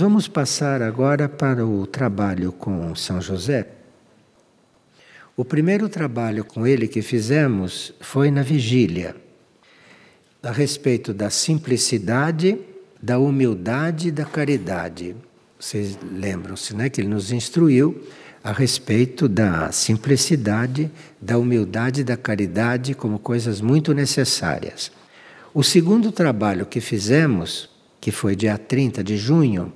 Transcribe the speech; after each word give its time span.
Vamos 0.00 0.28
passar 0.28 0.80
agora 0.80 1.28
para 1.28 1.66
o 1.66 1.84
trabalho 1.84 2.52
com 2.52 2.94
São 2.94 3.20
José. 3.20 3.66
O 5.36 5.44
primeiro 5.44 5.88
trabalho 5.88 6.44
com 6.44 6.64
ele 6.64 6.86
que 6.86 7.02
fizemos 7.02 7.92
foi 7.98 8.30
na 8.30 8.42
vigília, 8.42 9.16
a 10.40 10.52
respeito 10.52 11.12
da 11.12 11.30
simplicidade, 11.30 12.60
da 13.02 13.18
humildade 13.18 14.06
e 14.06 14.12
da 14.12 14.24
caridade. 14.24 15.16
Vocês 15.58 15.98
lembram-se, 16.12 16.76
né, 16.76 16.88
que 16.88 17.00
ele 17.00 17.08
nos 17.08 17.32
instruiu 17.32 18.00
a 18.44 18.52
respeito 18.52 19.28
da 19.28 19.72
simplicidade, 19.72 20.88
da 21.20 21.36
humildade 21.36 22.02
e 22.02 22.04
da 22.04 22.16
caridade 22.16 22.94
como 22.94 23.18
coisas 23.18 23.60
muito 23.60 23.92
necessárias. 23.92 24.92
O 25.52 25.64
segundo 25.64 26.12
trabalho 26.12 26.66
que 26.66 26.80
fizemos, 26.80 27.68
que 28.00 28.12
foi 28.12 28.36
dia 28.36 28.56
30 28.56 29.02
de 29.02 29.16
junho, 29.16 29.72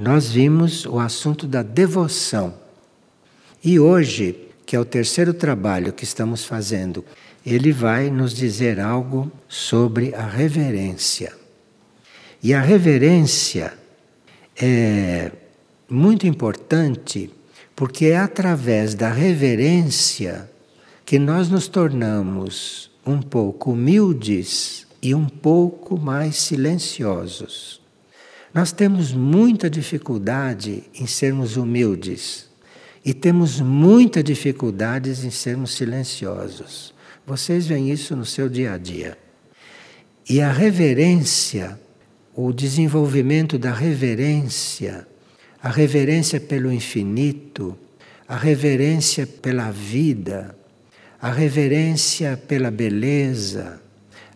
nós 0.00 0.30
vimos 0.30 0.86
o 0.86 0.98
assunto 0.98 1.46
da 1.46 1.62
devoção. 1.62 2.54
E 3.62 3.78
hoje, 3.78 4.48
que 4.64 4.74
é 4.74 4.80
o 4.80 4.84
terceiro 4.84 5.34
trabalho 5.34 5.92
que 5.92 6.04
estamos 6.04 6.42
fazendo, 6.42 7.04
ele 7.44 7.70
vai 7.70 8.08
nos 8.08 8.32
dizer 8.32 8.80
algo 8.80 9.30
sobre 9.46 10.14
a 10.14 10.26
reverência. 10.26 11.34
E 12.42 12.54
a 12.54 12.62
reverência 12.62 13.74
é 14.56 15.30
muito 15.86 16.26
importante 16.26 17.30
porque 17.76 18.06
é 18.06 18.16
através 18.16 18.94
da 18.94 19.10
reverência 19.10 20.50
que 21.04 21.18
nós 21.18 21.50
nos 21.50 21.68
tornamos 21.68 22.90
um 23.04 23.20
pouco 23.20 23.72
humildes 23.72 24.86
e 25.02 25.14
um 25.14 25.26
pouco 25.26 25.98
mais 25.98 26.36
silenciosos. 26.36 27.79
Nós 28.52 28.72
temos 28.72 29.12
muita 29.12 29.70
dificuldade 29.70 30.82
em 30.94 31.06
sermos 31.06 31.56
humildes 31.56 32.48
e 33.04 33.14
temos 33.14 33.60
muita 33.60 34.22
dificuldade 34.22 35.10
em 35.10 35.30
sermos 35.30 35.72
silenciosos. 35.72 36.92
Vocês 37.24 37.66
veem 37.66 37.90
isso 37.90 38.16
no 38.16 38.26
seu 38.26 38.48
dia 38.48 38.72
a 38.72 38.78
dia. 38.78 39.16
E 40.28 40.40
a 40.40 40.50
reverência, 40.50 41.78
o 42.34 42.52
desenvolvimento 42.52 43.56
da 43.56 43.72
reverência, 43.72 45.06
a 45.62 45.70
reverência 45.70 46.40
pelo 46.40 46.72
infinito, 46.72 47.78
a 48.26 48.36
reverência 48.36 49.26
pela 49.26 49.70
vida, 49.70 50.56
a 51.22 51.30
reverência 51.30 52.36
pela 52.36 52.70
beleza, 52.70 53.80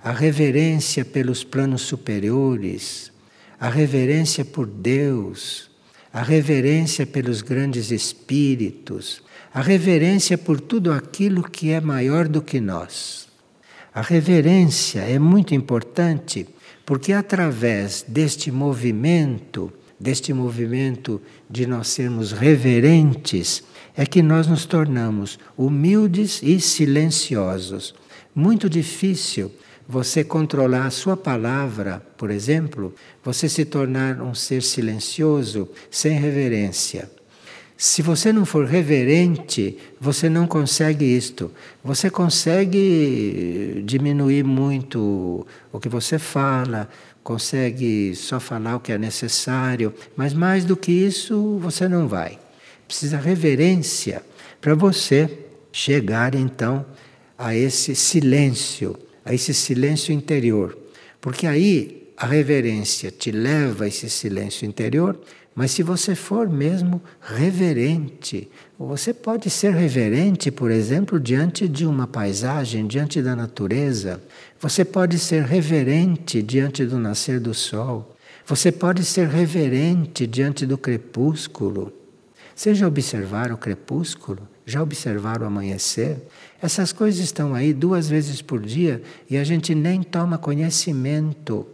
a 0.03 0.13
reverência 0.13 1.05
pelos 1.05 1.43
planos 1.43 1.83
superiores, 1.83 3.14
a 3.65 3.71
reverência 3.71 4.45
por 4.45 4.67
Deus, 4.67 5.71
a 6.13 6.21
reverência 6.23 7.07
pelos 7.07 7.41
grandes 7.41 7.91
espíritos, 7.91 9.23
a 9.55 9.63
reverência 9.63 10.37
por 10.37 10.61
tudo 10.61 10.93
aquilo 10.93 11.43
que 11.43 11.71
é 11.71 11.81
maior 11.81 12.29
do 12.29 12.43
que 12.43 12.61
nós. 12.61 13.27
A 13.95 14.03
reverência 14.03 15.01
é 15.01 15.19
muito 15.19 15.55
importante 15.55 16.47
porque 16.85 17.15
através 17.15 18.05
deste 18.07 18.53
movimento, 18.53 19.73
deste 19.99 20.35
movimento 20.35 21.19
de 21.49 21.67
nós 21.67 21.89
sermos 21.89 22.33
reverentes, 22.33 23.65
é 23.97 24.05
que 24.05 24.23
nós 24.23 24.47
nos 24.47 24.67
tornamos 24.67 25.39
humildes 25.57 26.43
e 26.43 26.61
silenciosos. 26.61 27.95
Muito 28.35 28.69
difícil 28.69 29.51
você 29.87 30.25
controlar 30.25 30.87
a 30.87 30.91
sua 30.91 31.17
palavra, 31.17 32.03
por 32.17 32.31
exemplo, 32.31 32.95
você 33.23 33.49
se 33.49 33.65
tornar 33.65 34.21
um 34.23 34.35
ser 34.35 34.63
silencioso, 34.63 35.69
sem 35.91 36.19
reverência. 36.19 37.11
Se 37.77 38.01
você 38.01 38.33
não 38.33 38.47
for 38.47 38.67
reverente, 38.67 39.77
você 40.01 40.29
não 40.29 40.47
consegue 40.47 41.05
isto. 41.05 41.51
Você 41.83 42.09
consegue 42.09 43.83
diminuir 43.85 44.45
muito 44.45 45.47
o 45.73 45.81
que 45.81 45.89
você 45.89 46.19
fala, 46.19 46.89
consegue 47.23 48.15
só 48.15 48.39
falar 48.39 48.77
o 48.77 48.81
que 48.81 48.93
é 48.93 48.99
necessário, 48.99 49.93
mas 50.17 50.33
mais 50.33 50.65
do 50.65 50.77
que 50.77 50.93
isso 50.93 51.59
você 51.59 51.89
não 51.89 52.07
vai. 52.07 52.39
Precisa 52.87 53.19
reverência 53.19 54.23
para 54.61 54.75
você 54.75 55.47
chegar 55.73 56.35
então 56.35 56.87
a 57.37 57.57
esse 57.57 57.95
silêncio 57.97 58.97
a 59.25 59.33
esse 59.33 59.55
silêncio 59.55 60.13
interior. 60.13 60.77
Porque 61.21 61.47
aí 61.47 62.13
a 62.17 62.27
reverência 62.27 63.11
te 63.11 63.31
leva 63.31 63.85
a 63.85 63.89
esse 63.89 64.09
silêncio 64.09 64.67
interior, 64.67 65.19
mas 65.55 65.71
se 65.71 65.83
você 65.83 66.15
for 66.15 66.49
mesmo 66.49 67.01
reverente, 67.21 68.51
você 68.79 69.15
pode 69.15 69.49
ser 69.49 69.73
reverente, 69.73 70.51
por 70.51 70.71
exemplo, 70.71 71.21
diante 71.21 71.69
de 71.69 71.87
uma 71.87 72.09
paisagem, 72.09 72.87
diante 72.87 73.23
da 73.23 73.37
natureza. 73.37 74.21
Você 74.61 74.85
pode 74.85 75.19
ser 75.19 75.45
reverente 75.45 76.43
diante 76.43 76.85
do 76.85 76.99
nascer 76.99 77.39
do 77.39 77.55
sol. 77.55 78.17
Você 78.47 78.73
pode 78.73 79.05
ser 79.05 79.29
reverente 79.29 80.27
diante 80.27 80.67
do 80.67 80.77
crepúsculo. 80.77 81.93
Vocês 82.55 82.77
já 82.77 82.87
observaram 82.87 83.55
o 83.55 83.59
crepúsculo? 83.59 84.54
Já 84.67 84.83
observaram 84.83 85.45
o 85.45 85.47
amanhecer? 85.47 86.17
Essas 86.61 86.93
coisas 86.93 87.23
estão 87.23 87.55
aí 87.55 87.73
duas 87.73 88.09
vezes 88.09 88.41
por 88.41 88.61
dia 88.61 89.03
e 89.29 89.37
a 89.37 89.45
gente 89.45 89.75
nem 89.75 90.03
toma 90.03 90.39
conhecimento. 90.39 91.67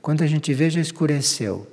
Quando 0.00 0.22
a 0.22 0.26
gente 0.26 0.54
vê, 0.54 0.70
já 0.70 0.80
escureceu. 0.80 1.66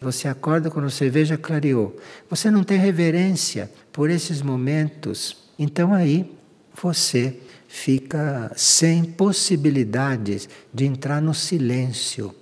Você 0.00 0.28
acorda 0.28 0.70
quando 0.70 0.88
você 0.88 1.10
vê, 1.10 1.24
já 1.24 1.36
clareou. 1.36 1.96
Você 2.28 2.50
não 2.50 2.64
tem 2.64 2.78
reverência 2.78 3.70
por 3.92 4.08
esses 4.08 4.40
momentos. 4.40 5.36
Então 5.58 5.92
aí 5.92 6.32
você 6.80 7.36
fica 7.68 8.50
sem 8.56 9.04
possibilidades 9.04 10.48
de 10.72 10.86
entrar 10.86 11.20
no 11.20 11.34
silêncio. 11.34 12.34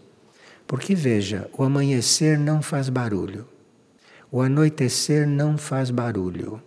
Porque 0.66 0.94
veja, 0.94 1.48
o 1.56 1.64
amanhecer 1.64 2.38
não 2.38 2.60
faz 2.60 2.88
barulho. 2.88 3.46
O 4.30 4.42
anoitecer 4.42 5.26
não 5.26 5.56
faz 5.56 5.90
barulho. 5.90 6.62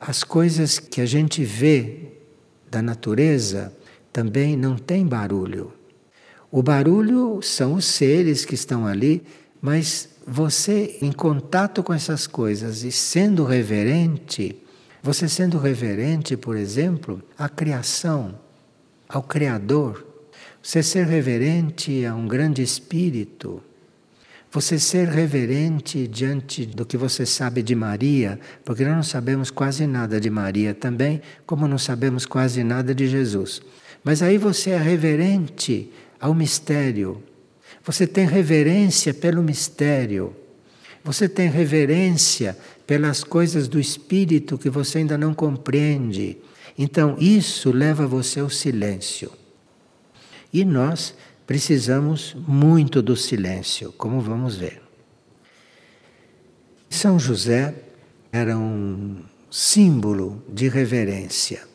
As 0.00 0.22
coisas 0.22 0.78
que 0.78 1.00
a 1.00 1.06
gente 1.06 1.44
vê 1.44 2.12
da 2.70 2.80
natureza 2.80 3.72
também 4.12 4.56
não 4.56 4.76
tem 4.76 5.06
barulho. 5.06 5.72
O 6.50 6.62
barulho 6.62 7.40
são 7.42 7.74
os 7.74 7.84
seres 7.84 8.44
que 8.44 8.54
estão 8.54 8.86
ali, 8.86 9.22
mas 9.60 10.08
você, 10.26 10.98
em 11.02 11.12
contato 11.12 11.82
com 11.82 11.92
essas 11.92 12.26
coisas 12.26 12.82
e 12.84 12.92
sendo 12.92 13.44
reverente, 13.44 14.62
você 15.02 15.28
sendo 15.28 15.58
reverente, 15.58 16.36
por 16.36 16.56
exemplo, 16.56 17.22
à 17.36 17.48
criação, 17.48 18.38
ao 19.08 19.22
Criador, 19.22 20.06
você 20.62 20.82
ser 20.82 21.06
reverente 21.06 22.04
a 22.04 22.14
um 22.14 22.28
grande 22.28 22.62
espírito, 22.62 23.62
você 24.50 24.78
ser 24.78 25.08
reverente 25.08 26.08
diante 26.08 26.64
do 26.64 26.86
que 26.86 26.96
você 26.96 27.26
sabe 27.26 27.62
de 27.62 27.74
Maria, 27.74 28.40
porque 28.64 28.84
nós 28.84 28.96
não 28.96 29.02
sabemos 29.02 29.50
quase 29.50 29.86
nada 29.86 30.20
de 30.20 30.30
Maria 30.30 30.74
também, 30.74 31.20
como 31.44 31.68
não 31.68 31.78
sabemos 31.78 32.24
quase 32.24 32.64
nada 32.64 32.94
de 32.94 33.06
Jesus. 33.06 33.60
Mas 34.02 34.22
aí 34.22 34.38
você 34.38 34.70
é 34.70 34.78
reverente 34.78 35.90
ao 36.20 36.34
mistério. 36.34 37.22
Você 37.84 38.06
tem 38.06 38.26
reverência 38.26 39.12
pelo 39.12 39.42
mistério. 39.42 40.34
Você 41.04 41.28
tem 41.28 41.48
reverência 41.48 42.56
pelas 42.86 43.22
coisas 43.22 43.68
do 43.68 43.78
espírito 43.78 44.58
que 44.58 44.70
você 44.70 44.98
ainda 44.98 45.18
não 45.18 45.34
compreende. 45.34 46.38
Então, 46.76 47.16
isso 47.18 47.70
leva 47.70 48.06
você 48.06 48.40
ao 48.40 48.48
silêncio. 48.48 49.30
E 50.52 50.64
nós 50.64 51.14
precisamos 51.48 52.36
muito 52.46 53.00
do 53.00 53.16
silêncio, 53.16 53.90
como 53.96 54.20
vamos 54.20 54.56
ver. 54.56 54.82
São 56.90 57.18
José 57.18 57.74
era 58.30 58.54
um 58.54 59.22
símbolo 59.50 60.42
de 60.46 60.68
reverência. 60.68 61.66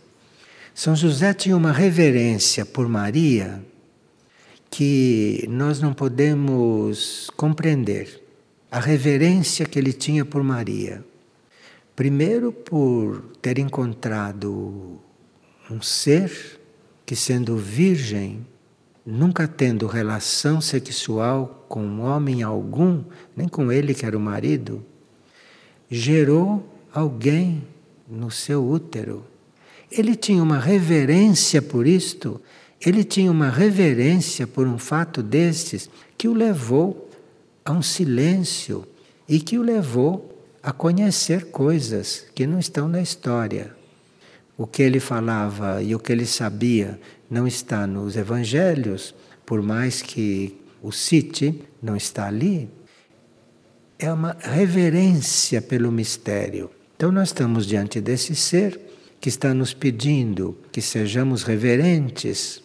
São 0.75 0.95
José 0.95 1.33
tinha 1.33 1.57
uma 1.57 1.71
reverência 1.71 2.63
por 2.63 2.87
Maria 2.87 3.65
que 4.69 5.43
nós 5.49 5.81
não 5.81 5.91
podemos 5.91 7.31
compreender. 7.35 8.21
A 8.69 8.79
reverência 8.79 9.65
que 9.65 9.79
ele 9.79 9.91
tinha 9.91 10.23
por 10.23 10.43
Maria. 10.43 11.03
Primeiro, 11.95 12.51
por 12.51 13.23
ter 13.41 13.57
encontrado 13.57 14.99
um 15.67 15.81
ser 15.81 16.59
que, 17.07 17.15
sendo 17.15 17.57
virgem, 17.57 18.45
nunca 19.05 19.47
tendo 19.47 19.85
relação 19.87 20.61
sexual 20.61 21.65
com 21.67 21.99
homem 21.99 22.41
algum, 22.41 23.03
nem 23.35 23.47
com 23.47 23.71
ele 23.71 23.93
que 23.93 24.05
era 24.05 24.17
o 24.17 24.21
marido, 24.21 24.85
gerou 25.89 26.67
alguém 26.93 27.63
no 28.07 28.31
seu 28.31 28.65
útero. 28.65 29.25
Ele 29.91 30.15
tinha 30.15 30.41
uma 30.41 30.57
reverência 30.57 31.61
por 31.61 31.85
isto, 31.85 32.41
ele 32.85 33.03
tinha 33.03 33.31
uma 33.31 33.49
reverência 33.49 34.47
por 34.47 34.67
um 34.67 34.77
fato 34.77 35.21
destes 35.21 35.89
que 36.17 36.27
o 36.27 36.33
levou 36.33 37.09
a 37.63 37.71
um 37.71 37.81
silêncio 37.81 38.85
e 39.27 39.39
que 39.39 39.57
o 39.57 39.61
levou 39.61 40.33
a 40.61 40.71
conhecer 40.71 41.45
coisas 41.45 42.25
que 42.33 42.47
não 42.47 42.59
estão 42.59 42.87
na 42.87 43.01
história. 43.01 43.75
O 44.57 44.67
que 44.67 44.81
ele 44.81 44.99
falava 44.99 45.81
e 45.81 45.95
o 45.95 45.99
que 45.99 46.11
ele 46.11 46.25
sabia 46.25 46.99
não 47.33 47.47
está 47.47 47.87
nos 47.87 48.15
evangelhos, 48.15 49.15
por 49.43 49.59
mais 49.63 50.03
que 50.03 50.55
o 50.83 50.91
cite, 50.91 51.59
não 51.81 51.95
está 51.95 52.27
ali. 52.27 52.69
É 53.97 54.13
uma 54.13 54.37
reverência 54.39 55.59
pelo 55.59 55.91
mistério. 55.91 56.69
Então, 56.95 57.11
nós 57.11 57.29
estamos 57.29 57.65
diante 57.65 57.99
desse 57.99 58.35
ser 58.35 58.79
que 59.19 59.29
está 59.29 59.51
nos 59.51 59.73
pedindo 59.73 60.55
que 60.71 60.79
sejamos 60.79 61.41
reverentes. 61.41 62.61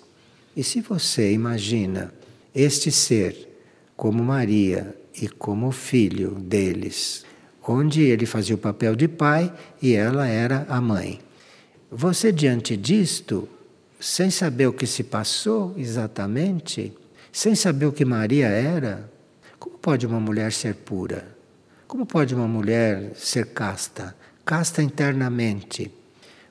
E 0.55 0.63
se 0.63 0.83
você 0.83 1.33
imagina 1.33 2.13
este 2.55 2.93
ser 2.93 3.49
como 3.97 4.23
Maria 4.23 4.95
e 5.19 5.29
como 5.29 5.73
filho 5.73 6.33
deles, 6.33 7.25
onde 7.67 8.03
ele 8.03 8.27
fazia 8.27 8.55
o 8.55 8.59
papel 8.59 8.95
de 8.95 9.09
pai 9.09 9.51
e 9.81 9.95
ela 9.95 10.27
era 10.27 10.67
a 10.69 10.79
mãe. 10.79 11.21
Você, 11.91 12.31
diante 12.31 12.77
disto, 12.77 13.49
sem 14.01 14.31
saber 14.31 14.67
o 14.67 14.73
que 14.73 14.87
se 14.87 15.03
passou 15.03 15.75
exatamente, 15.77 16.93
sem 17.33 17.55
saber 17.55 17.87
o 17.87 17.93
que 17.93 18.05
Maria 18.05 18.49
era, 18.49 19.11
como 19.59 19.77
pode 19.79 20.07
uma 20.07 20.21
mulher 20.21 20.53
ser 20.53 20.75
pura? 20.75 21.37
Como 21.87 22.07
pode 22.07 22.35
uma 22.35 22.47
mulher 22.47 23.13
ser 23.17 23.47
casta? 23.47 24.15
Casta 24.45 24.83
internamente. 24.83 25.91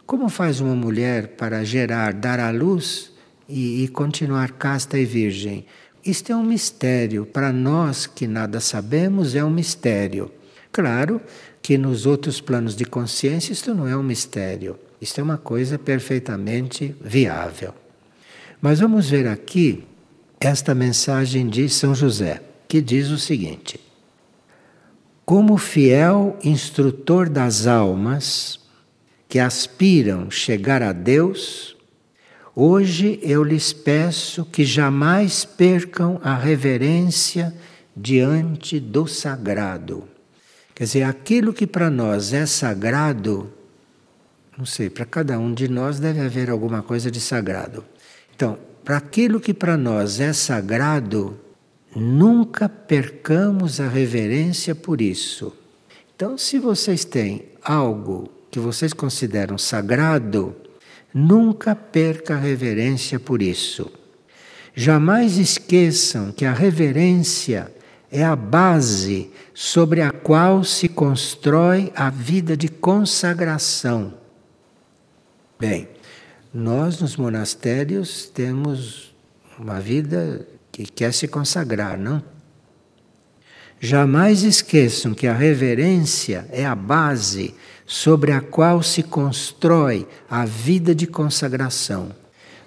Como 0.05 0.29
faz 0.29 0.59
uma 0.59 0.75
mulher 0.75 1.35
para 1.35 1.63
gerar, 1.63 2.13
dar 2.13 2.39
à 2.39 2.49
luz 2.49 3.11
e, 3.47 3.83
e 3.83 3.87
continuar 3.87 4.53
casta 4.53 4.97
e 4.97 5.05
virgem? 5.05 5.65
Isto 6.03 6.31
é 6.31 6.35
um 6.35 6.43
mistério. 6.43 7.25
Para 7.25 7.51
nós 7.51 8.07
que 8.07 8.27
nada 8.27 8.59
sabemos, 8.59 9.35
é 9.35 9.43
um 9.43 9.49
mistério. 9.49 10.31
Claro 10.71 11.21
que 11.61 11.77
nos 11.77 12.05
outros 12.05 12.39
planos 12.39 12.75
de 12.75 12.85
consciência 12.85 13.51
isto 13.53 13.73
não 13.73 13.87
é 13.87 13.95
um 13.95 14.03
mistério. 14.03 14.79
Isto 14.99 15.21
é 15.21 15.23
uma 15.23 15.37
coisa 15.37 15.77
perfeitamente 15.77 16.95
viável. 16.99 17.73
Mas 18.59 18.79
vamos 18.79 19.09
ver 19.09 19.27
aqui 19.27 19.83
esta 20.39 20.73
mensagem 20.73 21.47
de 21.47 21.69
São 21.69 21.93
José, 21.93 22.41
que 22.67 22.81
diz 22.81 23.09
o 23.09 23.17
seguinte: 23.17 23.79
Como 25.25 25.57
fiel 25.57 26.37
instrutor 26.43 27.29
das 27.29 27.67
almas 27.67 28.59
que 29.29 29.39
aspiram 29.39 30.31
chegar 30.31 30.81
a 30.81 30.91
Deus, 30.91 31.75
hoje 32.55 33.19
eu 33.21 33.43
lhes 33.43 33.73
peço 33.73 34.45
que 34.45 34.63
jamais 34.63 35.45
percam 35.45 36.19
a 36.23 36.35
reverência 36.35 37.53
diante 37.95 38.79
do 38.79 39.05
sagrado. 39.05 40.07
Quer 40.73 40.83
dizer, 40.83 41.03
aquilo 41.03 41.53
que 41.53 41.65
para 41.65 41.89
nós 41.89 42.33
é 42.33 42.45
sagrado, 42.45 43.51
não 44.57 44.65
sei, 44.65 44.89
para 44.89 45.05
cada 45.05 45.37
um 45.37 45.53
de 45.53 45.67
nós 45.67 45.99
deve 45.99 46.19
haver 46.19 46.49
alguma 46.49 46.81
coisa 46.81 47.11
de 47.11 47.21
sagrado. 47.21 47.85
Então, 48.35 48.57
para 48.83 48.97
aquilo 48.97 49.39
que 49.39 49.53
para 49.53 49.77
nós 49.77 50.19
é 50.19 50.33
sagrado, 50.33 51.39
nunca 51.95 52.67
percamos 52.67 53.79
a 53.79 53.87
reverência 53.87 54.73
por 54.73 54.99
isso. 54.99 55.53
Então, 56.15 56.37
se 56.37 56.57
vocês 56.57 57.05
têm 57.05 57.45
algo 57.61 58.31
que 58.49 58.59
vocês 58.59 58.93
consideram 58.93 59.57
sagrado, 59.57 60.55
nunca 61.13 61.75
perca 61.75 62.33
a 62.33 62.39
reverência 62.39 63.19
por 63.19 63.43
isso. 63.43 63.91
Jamais 64.73 65.37
esqueçam 65.37 66.31
que 66.31 66.45
a 66.45 66.53
reverência 66.53 67.71
é 68.11 68.23
a 68.23 68.35
base 68.35 69.29
sobre 69.53 70.01
a 70.01 70.11
qual 70.11 70.63
se 70.63 70.87
constrói 70.87 71.91
a 71.95 72.09
vida 72.09 72.55
de 72.57 72.69
consagração. 72.69 74.13
Bem, 75.59 75.87
nós 76.53 77.01
nos 77.01 77.17
monastérios 77.17 78.27
temos 78.31 79.11
uma 79.57 79.79
vida 79.79 80.47
que 80.71 80.85
quer 80.85 81.11
se 81.11 81.27
consagrar, 81.27 81.97
não? 81.97 82.21
Jamais 83.79 84.43
esqueçam 84.43 85.15
que 85.15 85.25
a 85.25 85.33
reverência 85.33 86.47
é 86.51 86.63
a 86.63 86.75
base 86.75 87.55
sobre 87.87 88.31
a 88.31 88.41
qual 88.41 88.83
se 88.83 89.01
constrói 89.01 90.07
a 90.29 90.45
vida 90.45 90.93
de 90.93 91.07
consagração. 91.07 92.11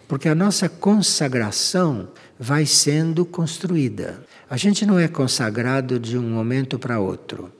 Porque 0.09 0.29
a 0.29 0.35
nossa 0.35 0.69
consagração 0.69 2.09
vai 2.39 2.67
sendo 2.67 3.25
construída. 3.25 4.25
A 4.49 4.57
gente 4.57 4.85
não 4.85 4.99
é 4.99 5.07
consagrado 5.07 6.01
de 6.01 6.19
um 6.19 6.29
momento 6.29 6.77
para 6.77 6.99
outro. 6.99 7.53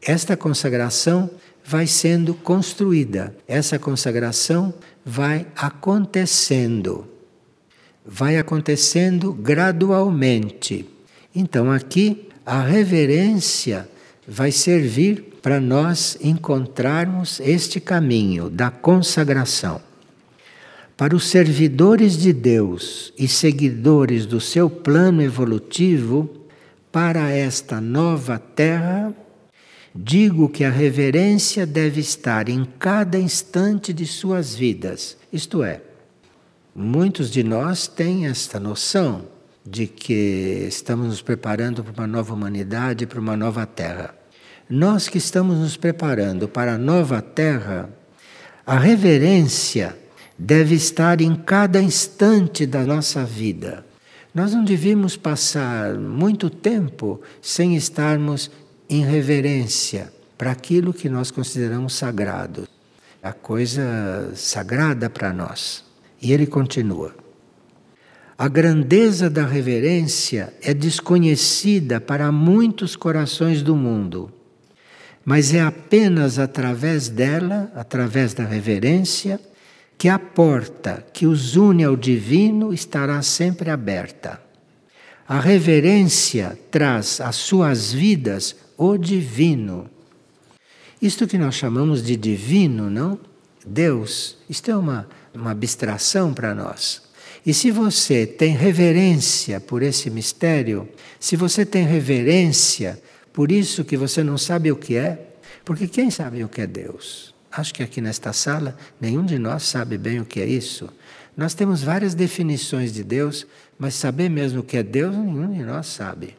Esta 0.00 0.36
consagração 0.36 1.30
vai 1.64 1.86
sendo 1.86 2.34
construída. 2.34 3.34
Essa 3.48 3.78
consagração 3.78 4.74
vai 5.04 5.46
acontecendo. 5.56 7.06
Vai 8.04 8.36
acontecendo 8.36 9.32
gradualmente. 9.32 10.86
Então 11.34 11.70
aqui 11.72 12.28
a 12.44 12.60
reverência 12.60 13.88
vai 14.28 14.52
servir 14.52 15.38
para 15.42 15.58
nós 15.58 16.18
encontrarmos 16.20 17.40
este 17.40 17.80
caminho 17.80 18.50
da 18.50 18.70
consagração. 18.70 19.80
Para 20.96 21.16
os 21.16 21.26
servidores 21.26 22.16
de 22.16 22.32
Deus 22.32 23.12
e 23.18 23.26
seguidores 23.26 24.26
do 24.26 24.40
seu 24.40 24.70
plano 24.70 25.22
evolutivo, 25.22 26.30
para 26.92 27.30
esta 27.30 27.80
nova 27.80 28.38
terra 28.38 29.12
Digo 29.94 30.48
que 30.48 30.64
a 30.64 30.70
reverência 30.70 31.64
deve 31.64 32.00
estar 32.00 32.48
em 32.48 32.64
cada 32.64 33.16
instante 33.16 33.92
de 33.92 34.04
suas 34.04 34.52
vidas. 34.52 35.16
Isto 35.32 35.62
é, 35.62 35.82
muitos 36.74 37.30
de 37.30 37.44
nós 37.44 37.86
têm 37.86 38.26
esta 38.26 38.58
noção 38.58 39.28
de 39.64 39.86
que 39.86 40.66
estamos 40.68 41.06
nos 41.06 41.22
preparando 41.22 41.84
para 41.84 42.02
uma 42.02 42.08
nova 42.08 42.34
humanidade, 42.34 43.06
para 43.06 43.20
uma 43.20 43.36
nova 43.36 43.64
terra. 43.66 44.12
Nós 44.68 45.08
que 45.08 45.18
estamos 45.18 45.58
nos 45.58 45.76
preparando 45.76 46.48
para 46.48 46.74
a 46.74 46.78
nova 46.78 47.22
terra, 47.22 47.88
a 48.66 48.76
reverência 48.76 49.96
deve 50.36 50.74
estar 50.74 51.20
em 51.20 51.36
cada 51.36 51.80
instante 51.80 52.66
da 52.66 52.84
nossa 52.84 53.24
vida. 53.24 53.86
Nós 54.34 54.52
não 54.52 54.64
devíamos 54.64 55.16
passar 55.16 55.94
muito 55.94 56.50
tempo 56.50 57.20
sem 57.40 57.76
estarmos 57.76 58.50
em 58.88 59.04
reverência 59.04 60.12
para 60.36 60.50
aquilo 60.50 60.92
que 60.92 61.08
nós 61.08 61.30
consideramos 61.30 61.94
sagrado, 61.94 62.68
a 63.22 63.32
coisa 63.32 64.30
sagrada 64.34 65.08
para 65.08 65.32
nós. 65.32 65.84
E 66.20 66.32
ele 66.32 66.46
continua: 66.46 67.14
A 68.36 68.48
grandeza 68.48 69.30
da 69.30 69.46
reverência 69.46 70.52
é 70.62 70.74
desconhecida 70.74 72.00
para 72.00 72.30
muitos 72.30 72.96
corações 72.96 73.62
do 73.62 73.76
mundo, 73.76 74.30
mas 75.24 75.54
é 75.54 75.60
apenas 75.60 76.38
através 76.38 77.08
dela, 77.08 77.72
através 77.74 78.34
da 78.34 78.44
reverência, 78.44 79.40
que 79.96 80.08
a 80.08 80.18
porta 80.18 81.06
que 81.12 81.26
os 81.26 81.56
une 81.56 81.84
ao 81.84 81.96
divino 81.96 82.74
estará 82.74 83.22
sempre 83.22 83.70
aberta. 83.70 84.42
A 85.26 85.40
reverência 85.40 86.58
traz 86.70 87.20
às 87.20 87.36
suas 87.36 87.92
vidas 87.92 88.54
o 88.76 88.98
divino. 88.98 89.88
Isto 91.00 91.26
que 91.26 91.38
nós 91.38 91.54
chamamos 91.54 92.02
de 92.02 92.14
divino, 92.14 92.90
não? 92.90 93.18
Deus, 93.66 94.36
isto 94.48 94.70
é 94.70 94.76
uma, 94.76 95.08
uma 95.32 95.50
abstração 95.50 96.34
para 96.34 96.54
nós. 96.54 97.02
E 97.46 97.54
se 97.54 97.70
você 97.70 98.26
tem 98.26 98.54
reverência 98.54 99.60
por 99.60 99.82
esse 99.82 100.10
mistério, 100.10 100.88
se 101.18 101.36
você 101.36 101.64
tem 101.64 101.84
reverência 101.86 103.02
por 103.32 103.50
isso 103.50 103.84
que 103.84 103.96
você 103.96 104.22
não 104.22 104.38
sabe 104.38 104.70
o 104.70 104.76
que 104.76 104.96
é, 104.96 105.34
porque 105.64 105.88
quem 105.88 106.10
sabe 106.10 106.44
o 106.44 106.48
que 106.48 106.60
é 106.60 106.66
Deus? 106.66 107.34
Acho 107.50 107.72
que 107.72 107.82
aqui 107.82 108.00
nesta 108.00 108.32
sala 108.32 108.76
nenhum 109.00 109.24
de 109.24 109.38
nós 109.38 109.62
sabe 109.62 109.96
bem 109.96 110.20
o 110.20 110.24
que 110.24 110.40
é 110.40 110.46
isso. 110.46 110.88
Nós 111.36 111.52
temos 111.52 111.82
várias 111.82 112.14
definições 112.14 112.92
de 112.92 113.02
Deus, 113.02 113.46
mas 113.78 113.94
saber 113.94 114.28
mesmo 114.28 114.60
o 114.60 114.62
que 114.62 114.76
é 114.76 114.82
Deus, 114.82 115.16
nenhum 115.16 115.52
de 115.52 115.62
nós 115.62 115.86
sabe. 115.86 116.36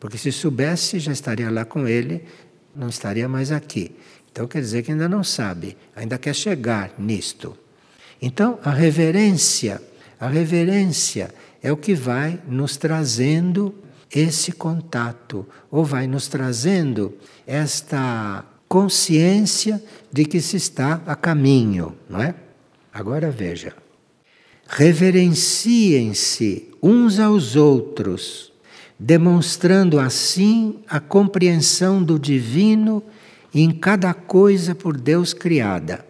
Porque 0.00 0.18
se 0.18 0.30
soubesse, 0.30 0.98
já 0.98 1.12
estaria 1.12 1.50
lá 1.50 1.64
com 1.64 1.86
ele, 1.86 2.24
não 2.74 2.88
estaria 2.88 3.28
mais 3.28 3.50
aqui. 3.50 3.94
Então 4.30 4.46
quer 4.46 4.60
dizer 4.60 4.82
que 4.82 4.92
ainda 4.92 5.08
não 5.08 5.24
sabe, 5.24 5.76
ainda 5.96 6.18
quer 6.18 6.34
chegar 6.34 6.92
nisto. 6.98 7.56
Então 8.22 8.58
a 8.62 8.70
reverência, 8.70 9.82
a 10.20 10.28
reverência 10.28 11.34
é 11.62 11.72
o 11.72 11.76
que 11.76 11.94
vai 11.94 12.40
nos 12.46 12.76
trazendo 12.76 13.74
esse 14.14 14.52
contato, 14.52 15.46
ou 15.70 15.84
vai 15.84 16.06
nos 16.06 16.28
trazendo 16.28 17.14
esta 17.46 18.44
consciência 18.68 19.82
de 20.12 20.24
que 20.24 20.40
se 20.40 20.56
está 20.56 21.02
a 21.06 21.14
caminho, 21.14 21.94
não 22.08 22.22
é? 22.22 22.34
Agora 22.92 23.30
veja. 23.30 23.74
Reverenciem-se 24.66 26.67
uns 26.82 27.18
aos 27.18 27.56
outros 27.56 28.52
demonstrando 28.98 30.00
assim 30.00 30.80
a 30.88 30.98
compreensão 30.98 32.02
do 32.02 32.18
divino 32.18 33.02
em 33.54 33.70
cada 33.70 34.12
coisa 34.12 34.74
por 34.74 34.96
Deus 34.96 35.32
criada. 35.32 36.04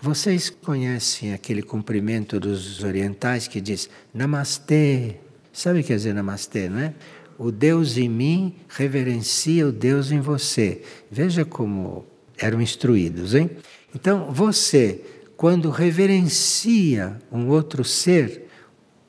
Vocês 0.00 0.48
conhecem 0.48 1.34
aquele 1.34 1.62
cumprimento 1.62 2.38
dos 2.38 2.82
orientais 2.82 3.48
que 3.48 3.60
diz 3.60 3.90
Namastê? 4.14 5.16
Sabe 5.52 5.80
o 5.80 5.82
que 5.82 5.88
quer 5.88 5.96
dizer 5.96 6.14
Namastê, 6.14 6.68
não 6.68 6.78
é? 6.78 6.94
O 7.36 7.50
Deus 7.50 7.98
em 7.98 8.08
mim 8.08 8.54
reverencia 8.68 9.66
o 9.66 9.72
Deus 9.72 10.12
em 10.12 10.20
você. 10.20 10.82
Veja 11.10 11.44
como 11.44 12.06
eram 12.38 12.60
instruídos, 12.60 13.34
hein? 13.34 13.50
Então, 13.94 14.30
você, 14.30 15.02
quando 15.36 15.68
reverencia 15.68 17.18
um 17.30 17.48
outro 17.48 17.84
ser, 17.84 18.46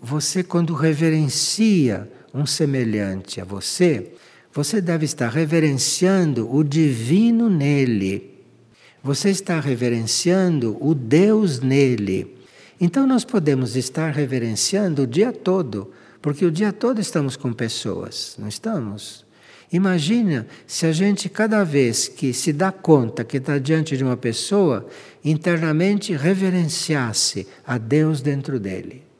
você, 0.01 0.43
quando 0.43 0.73
reverencia 0.73 2.11
um 2.33 2.45
semelhante 2.45 3.39
a 3.39 3.45
você, 3.45 4.13
você 4.51 4.81
deve 4.81 5.05
estar 5.05 5.29
reverenciando 5.29 6.51
o 6.53 6.63
divino 6.63 7.47
nele. 7.49 8.43
Você 9.03 9.29
está 9.29 9.59
reverenciando 9.59 10.75
o 10.81 10.95
Deus 10.95 11.59
nele. 11.59 12.35
Então 12.79 13.05
nós 13.05 13.23
podemos 13.23 13.75
estar 13.75 14.11
reverenciando 14.11 15.03
o 15.03 15.07
dia 15.07 15.31
todo, 15.31 15.91
porque 16.19 16.45
o 16.45 16.51
dia 16.51 16.73
todo 16.73 16.99
estamos 16.99 17.35
com 17.35 17.53
pessoas, 17.53 18.35
não 18.39 18.47
estamos? 18.47 19.23
Imagina 19.71 20.47
se 20.65 20.87
a 20.87 20.91
gente, 20.91 21.29
cada 21.29 21.63
vez 21.63 22.07
que 22.07 22.33
se 22.33 22.51
dá 22.51 22.71
conta 22.71 23.23
que 23.23 23.37
está 23.37 23.59
diante 23.59 23.95
de 23.95 24.03
uma 24.03 24.17
pessoa, 24.17 24.87
internamente 25.23 26.13
reverenciasse 26.13 27.47
a 27.65 27.77
Deus 27.77 28.19
dentro 28.19 28.59
dele. 28.59 29.10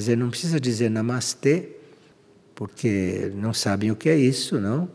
Quer 0.00 0.04
dizer, 0.04 0.16
não 0.16 0.30
precisa 0.30 0.58
dizer 0.58 0.88
namastê, 0.88 1.68
porque 2.54 3.30
não 3.34 3.52
sabem 3.52 3.90
o 3.90 3.96
que 3.96 4.08
é 4.08 4.16
isso, 4.16 4.58
não? 4.58 4.88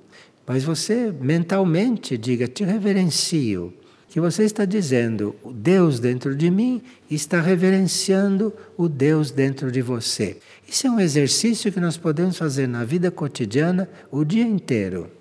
Mas 0.47 0.63
você 0.63 1.13
mentalmente 1.21 2.17
diga: 2.17 2.47
te 2.47 2.63
reverencio 2.63 3.71
que 4.09 4.19
você 4.19 4.45
está 4.45 4.65
dizendo, 4.65 5.35
o 5.43 5.53
Deus 5.53 6.00
dentro 6.00 6.35
de 6.35 6.50
mim 6.50 6.81
está 7.07 7.39
reverenciando 7.39 8.51
o 8.75 8.89
Deus 8.89 9.29
dentro 9.29 9.71
de 9.71 9.79
você. 9.79 10.38
Isso 10.67 10.88
é 10.88 10.89
um 10.89 11.00
exercício 11.00 11.71
que 11.71 11.79
nós 11.79 11.97
podemos 11.97 12.35
fazer 12.35 12.65
na 12.65 12.83
vida 12.83 13.12
cotidiana 13.12 13.88
o 14.09 14.25
dia 14.25 14.43
inteiro. 14.43 15.12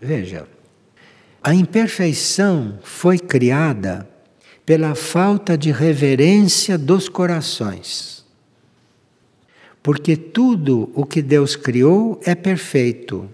Veja, 0.00 0.46
a 1.42 1.52
imperfeição 1.52 2.78
foi 2.84 3.18
criada 3.18 4.08
pela 4.64 4.94
falta 4.94 5.58
de 5.58 5.72
reverência 5.72 6.78
dos 6.78 7.08
corações. 7.08 8.23
Porque 9.84 10.16
tudo 10.16 10.90
o 10.94 11.06
que 11.06 11.22
Deus 11.22 11.54
criou 11.54 12.18
é 12.24 12.34
perfeito 12.34 13.30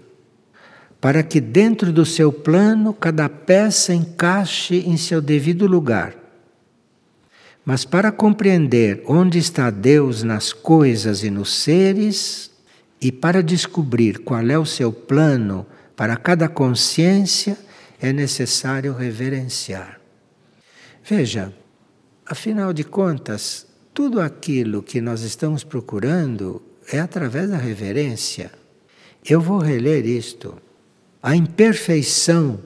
para 1.01 1.23
que 1.23 1.41
dentro 1.41 1.91
do 1.91 2.05
seu 2.05 2.31
plano 2.31 2.93
cada 2.93 3.27
peça 3.27 3.91
encaixe 3.91 4.75
em 4.87 4.95
seu 4.97 5.19
devido 5.19 5.65
lugar. 5.65 6.15
Mas 7.65 7.83
para 7.83 8.11
compreender 8.11 9.03
onde 9.07 9.39
está 9.39 9.71
Deus 9.71 10.21
nas 10.21 10.53
coisas 10.53 11.23
e 11.23 11.31
nos 11.31 11.55
seres, 11.55 12.51
e 13.01 13.11
para 13.11 13.41
descobrir 13.41 14.19
qual 14.19 14.47
é 14.47 14.59
o 14.59 14.65
seu 14.65 14.93
plano 14.93 15.65
para 15.95 16.15
cada 16.15 16.47
consciência, 16.47 17.57
é 17.99 18.13
necessário 18.13 18.93
reverenciar. 18.93 19.99
Veja, 21.03 21.51
afinal 22.27 22.73
de 22.73 22.83
contas, 22.83 23.65
tudo 24.01 24.19
aquilo 24.19 24.81
que 24.81 24.99
nós 24.99 25.21
estamos 25.21 25.63
procurando 25.63 26.59
é 26.91 26.99
através 26.99 27.51
da 27.51 27.57
reverência. 27.57 28.51
Eu 29.23 29.39
vou 29.39 29.59
reler 29.59 30.07
isto. 30.07 30.59
A 31.21 31.35
imperfeição 31.35 32.59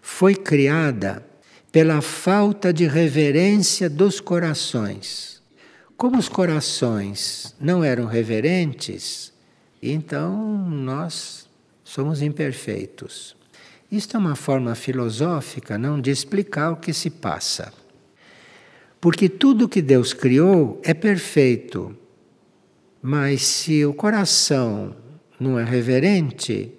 foi 0.00 0.34
criada 0.34 1.22
pela 1.70 2.00
falta 2.00 2.72
de 2.72 2.86
reverência 2.86 3.90
dos 3.90 4.18
corações. 4.18 5.42
Como 5.94 6.16
os 6.16 6.26
corações 6.26 7.54
não 7.60 7.84
eram 7.84 8.06
reverentes, 8.06 9.30
então 9.82 10.70
nós 10.70 11.46
somos 11.84 12.22
imperfeitos. 12.22 13.36
Isto 13.92 14.16
é 14.16 14.20
uma 14.20 14.34
forma 14.34 14.74
filosófica 14.74 15.76
não 15.76 16.00
de 16.00 16.10
explicar 16.10 16.70
o 16.70 16.76
que 16.76 16.94
se 16.94 17.10
passa. 17.10 17.74
Porque 19.00 19.28
tudo 19.28 19.68
que 19.68 19.80
Deus 19.80 20.12
criou 20.12 20.80
é 20.82 20.92
perfeito. 20.92 21.96
Mas 23.00 23.42
se 23.42 23.84
o 23.84 23.94
coração 23.94 24.96
não 25.38 25.58
é 25.58 25.64
reverente, 25.64 26.72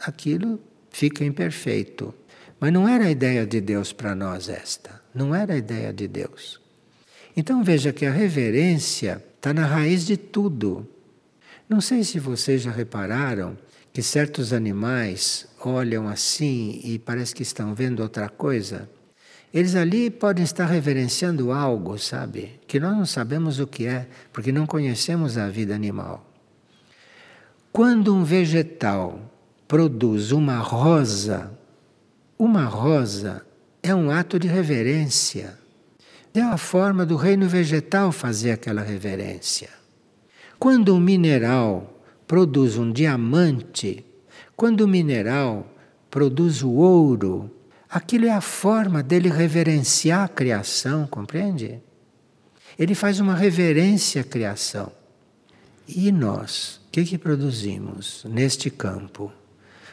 aquilo 0.00 0.60
fica 0.90 1.24
imperfeito. 1.24 2.12
Mas 2.58 2.72
não 2.72 2.88
era 2.88 3.04
a 3.04 3.10
ideia 3.10 3.46
de 3.46 3.60
Deus 3.60 3.92
para 3.92 4.14
nós 4.14 4.48
esta. 4.48 5.00
Não 5.14 5.34
era 5.34 5.54
a 5.54 5.56
ideia 5.56 5.92
de 5.92 6.08
Deus. 6.08 6.60
Então 7.36 7.62
veja 7.62 7.92
que 7.92 8.04
a 8.04 8.10
reverência 8.10 9.24
está 9.36 9.54
na 9.54 9.64
raiz 9.64 10.04
de 10.04 10.16
tudo. 10.16 10.86
Não 11.68 11.80
sei 11.80 12.02
se 12.02 12.18
vocês 12.18 12.62
já 12.62 12.70
repararam 12.70 13.56
que 13.92 14.02
certos 14.02 14.52
animais 14.52 15.46
olham 15.60 16.08
assim 16.08 16.80
e 16.84 16.98
parece 16.98 17.34
que 17.34 17.42
estão 17.42 17.74
vendo 17.74 18.00
outra 18.00 18.28
coisa. 18.28 18.88
Eles 19.52 19.74
ali 19.74 20.10
podem 20.10 20.44
estar 20.44 20.66
reverenciando 20.66 21.50
algo, 21.50 21.98
sabe? 21.98 22.60
Que 22.68 22.78
nós 22.78 22.96
não 22.96 23.04
sabemos 23.04 23.58
o 23.58 23.66
que 23.66 23.86
é, 23.86 24.06
porque 24.32 24.52
não 24.52 24.64
conhecemos 24.66 25.36
a 25.36 25.48
vida 25.48 25.74
animal. 25.74 26.24
Quando 27.72 28.14
um 28.14 28.22
vegetal 28.22 29.20
produz 29.66 30.30
uma 30.30 30.58
rosa, 30.58 31.52
uma 32.38 32.64
rosa 32.64 33.44
é 33.82 33.94
um 33.94 34.10
ato 34.10 34.38
de 34.38 34.46
reverência. 34.46 35.58
É 36.32 36.40
a 36.40 36.56
forma 36.56 37.04
do 37.04 37.16
reino 37.16 37.48
vegetal 37.48 38.12
fazer 38.12 38.52
aquela 38.52 38.82
reverência. 38.82 39.68
Quando 40.58 40.94
um 40.94 41.00
mineral 41.00 42.02
produz 42.26 42.76
um 42.76 42.92
diamante, 42.92 44.04
quando 44.54 44.82
o 44.82 44.88
mineral 44.88 45.66
produz 46.08 46.62
o 46.62 46.70
ouro, 46.70 47.50
aquilo 47.90 48.26
é 48.26 48.30
a 48.30 48.40
forma 48.40 49.02
dele 49.02 49.28
reverenciar 49.28 50.24
a 50.24 50.28
criação, 50.28 51.06
compreende? 51.06 51.80
Ele 52.78 52.94
faz 52.94 53.20
uma 53.20 53.34
reverência 53.34 54.22
à 54.22 54.24
criação. 54.24 54.92
E 55.88 56.12
nós, 56.12 56.80
o 56.86 56.90
que, 56.92 57.04
que 57.04 57.18
produzimos 57.18 58.24
neste 58.28 58.70
campo? 58.70 59.32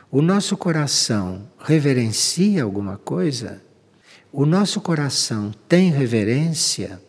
o 0.09 0.21
nosso 0.21 0.55
coração 0.55 1.47
reverencia 1.59 2.63
alguma 2.63 2.97
coisa, 2.97 3.61
o 4.31 4.45
nosso 4.45 4.79
coração 4.79 5.51
tem 5.67 5.91
reverência, 5.91 7.01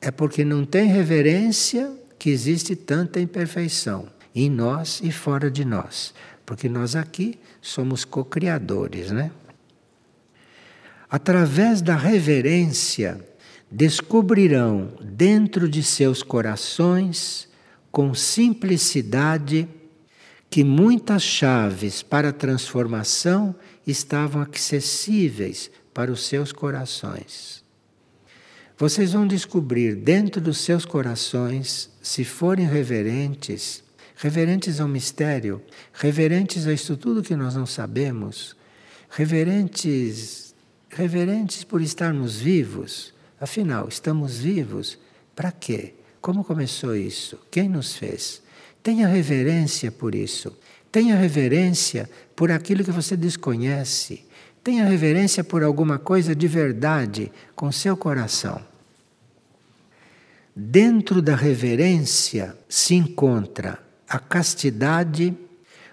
é 0.00 0.10
porque 0.10 0.44
não 0.44 0.64
tem 0.64 0.88
reverência 0.88 1.92
que 2.18 2.30
existe 2.30 2.74
tanta 2.74 3.20
imperfeição 3.20 4.08
em 4.34 4.48
nós 4.48 5.00
e 5.02 5.12
fora 5.12 5.50
de 5.50 5.64
nós, 5.64 6.14
porque 6.46 6.68
nós 6.68 6.96
aqui 6.96 7.38
somos 7.60 8.04
co-criadores, 8.04 9.10
né? 9.10 9.30
Através 11.10 11.82
da 11.82 11.96
reverência, 11.96 13.20
descobrirão 13.68 14.92
dentro 15.02 15.68
de 15.68 15.82
seus 15.82 16.22
corações, 16.22 17.48
com 17.90 18.14
simplicidade, 18.14 19.68
que 20.48 20.62
muitas 20.62 21.22
chaves 21.22 22.00
para 22.02 22.28
a 22.28 22.32
transformação 22.32 23.54
estavam 23.84 24.42
acessíveis 24.42 25.70
para 25.92 26.12
os 26.12 26.26
seus 26.26 26.52
corações. 26.52 27.64
Vocês 28.78 29.12
vão 29.12 29.26
descobrir 29.26 29.96
dentro 29.96 30.40
dos 30.40 30.58
seus 30.58 30.84
corações, 30.84 31.90
se 32.00 32.24
forem 32.24 32.66
reverentes, 32.66 33.82
reverentes 34.16 34.80
ao 34.80 34.88
mistério, 34.88 35.60
reverentes 35.92 36.66
a 36.66 36.72
isso 36.72 36.96
tudo 36.96 37.22
que 37.22 37.34
nós 37.34 37.54
não 37.56 37.66
sabemos, 37.66 38.56
reverentes, 39.10 40.49
reverentes 40.90 41.64
por 41.64 41.80
estarmos 41.80 42.38
vivos. 42.38 43.14
Afinal, 43.40 43.88
estamos 43.88 44.38
vivos 44.38 44.98
para 45.34 45.52
quê? 45.52 45.94
Como 46.20 46.44
começou 46.44 46.94
isso? 46.94 47.38
Quem 47.50 47.68
nos 47.68 47.96
fez? 47.96 48.42
Tenha 48.82 49.06
reverência 49.06 49.90
por 49.90 50.14
isso. 50.14 50.54
Tenha 50.92 51.16
reverência 51.16 52.10
por 52.34 52.50
aquilo 52.50 52.84
que 52.84 52.90
você 52.90 53.16
desconhece. 53.16 54.24
Tenha 54.62 54.84
reverência 54.84 55.42
por 55.42 55.62
alguma 55.62 55.98
coisa 55.98 56.34
de 56.34 56.46
verdade 56.46 57.32
com 57.54 57.72
seu 57.72 57.96
coração. 57.96 58.60
Dentro 60.54 61.22
da 61.22 61.34
reverência 61.34 62.56
se 62.68 62.94
encontra 62.94 63.78
a 64.06 64.18
castidade, 64.18 65.34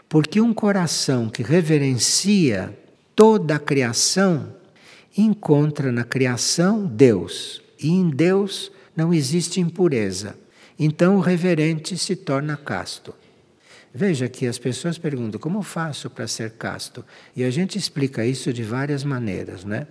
porque 0.10 0.42
um 0.42 0.54
coração 0.54 1.30
que 1.30 1.44
reverencia 1.44 2.78
toda 3.16 3.56
a 3.56 3.60
criação 3.60 4.57
encontra 5.22 5.92
na 5.92 6.04
criação 6.04 6.86
Deus, 6.86 7.62
e 7.80 7.90
em 7.90 8.10
Deus 8.10 8.72
não 8.96 9.14
existe 9.14 9.60
impureza. 9.60 10.38
Então 10.80 11.18
o 11.18 11.22
reverente 11.22 11.98
se 11.98 12.16
torna 12.16 12.56
casto. 12.56 13.14
Veja 13.94 14.28
que 14.30 14.46
as 14.46 14.60
pessoas 14.60 14.98
perguntam 14.98 15.40
como 15.40 15.62
faço 15.64 16.10
para 16.10 16.28
ser 16.28 16.52
casto? 16.52 17.04
E 17.36 17.44
a 17.44 17.50
gente 17.50 17.78
explica 17.78 18.26
isso 18.26 18.54
de 18.54 18.62
várias 18.62 19.04
maneiras, 19.04 19.64
né? 19.64 19.88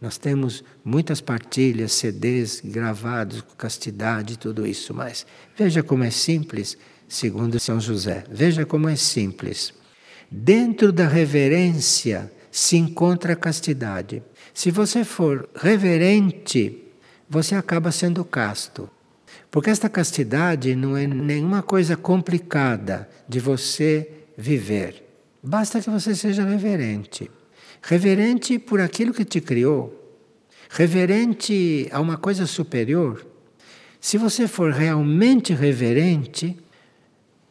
Nós 0.00 0.18
temos 0.18 0.62
muitas 0.84 1.20
partilhas, 1.20 1.92
CDs 1.92 2.60
gravados 2.64 3.40
com 3.40 3.54
castidade 3.54 4.34
e 4.34 4.36
tudo 4.36 4.66
isso, 4.66 4.92
mas 4.92 5.26
veja 5.56 5.82
como 5.82 6.04
é 6.04 6.10
simples, 6.10 6.76
segundo 7.08 7.58
São 7.58 7.80
José. 7.80 8.24
Veja 8.30 8.66
como 8.66 8.88
é 8.88 8.96
simples. 8.96 9.72
Dentro 10.30 10.92
da 10.92 11.08
reverência 11.08 12.30
se 12.50 12.76
encontra 12.76 13.32
a 13.32 13.36
castidade. 13.36 14.22
Se 14.58 14.72
você 14.72 15.04
for 15.04 15.48
reverente, 15.54 16.82
você 17.30 17.54
acaba 17.54 17.92
sendo 17.92 18.24
casto. 18.24 18.90
Porque 19.52 19.70
esta 19.70 19.88
castidade 19.88 20.74
não 20.74 20.96
é 20.96 21.06
nenhuma 21.06 21.62
coisa 21.62 21.96
complicada 21.96 23.08
de 23.28 23.38
você 23.38 24.10
viver. 24.36 25.04
Basta 25.40 25.80
que 25.80 25.88
você 25.88 26.12
seja 26.12 26.44
reverente. 26.44 27.30
Reverente 27.80 28.58
por 28.58 28.80
aquilo 28.80 29.14
que 29.14 29.24
te 29.24 29.40
criou. 29.40 29.94
Reverente 30.68 31.88
a 31.92 32.00
uma 32.00 32.16
coisa 32.16 32.44
superior. 32.44 33.24
Se 34.00 34.18
você 34.18 34.48
for 34.48 34.72
realmente 34.72 35.54
reverente, 35.54 36.58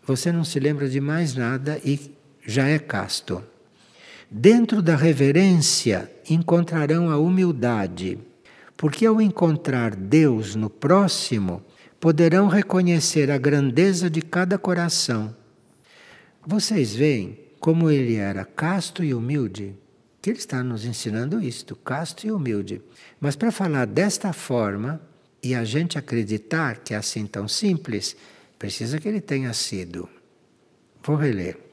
você 0.05 0.29
não 0.29 0.43
se 0.43 0.59
lembra 0.59 0.89
de 0.89 0.99
mais 0.99 1.35
nada 1.35 1.79
e 1.85 2.11
já 2.45 2.67
é 2.67 2.77
casto. 2.77 3.41
Dentro 4.29 4.81
da 4.81 4.95
reverência 4.95 6.11
encontrarão 6.29 7.09
a 7.09 7.17
humildade, 7.17 8.19
porque 8.75 9.05
ao 9.05 9.21
encontrar 9.21 9.95
Deus 9.95 10.53
no 10.53 10.69
próximo, 10.69 11.63
poderão 11.97 12.47
reconhecer 12.47 13.31
a 13.31 13.37
grandeza 13.37 14.09
de 14.09 14.21
cada 14.21 14.57
coração. 14.57 15.33
Vocês 16.45 16.93
veem 16.93 17.39
como 17.59 17.89
ele 17.89 18.15
era 18.15 18.43
casto 18.43 19.01
e 19.01 19.13
humilde? 19.13 19.73
Que 20.21 20.31
ele 20.31 20.39
está 20.39 20.61
nos 20.61 20.83
ensinando 20.83 21.41
isto, 21.41 21.73
casto 21.75 22.27
e 22.27 22.31
humilde. 22.31 22.81
Mas 23.21 23.37
para 23.37 23.51
falar 23.51 23.85
desta 23.85 24.33
forma 24.33 25.01
e 25.41 25.55
a 25.55 25.63
gente 25.63 25.97
acreditar 25.97 26.79
que 26.79 26.93
é 26.93 26.97
assim 26.97 27.25
tão 27.25 27.47
simples, 27.47 28.15
precisa 28.59 28.99
que 28.99 29.07
ele 29.07 29.21
tenha 29.21 29.53
sido. 29.53 30.09
Vou 31.01 31.15
reler. 31.15 31.66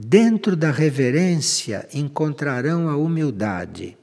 Dentro 0.00 0.54
da 0.54 0.70
reverência 0.70 1.88
encontrarão 1.92 2.88
a 2.88 2.96
humildade, 2.96 3.98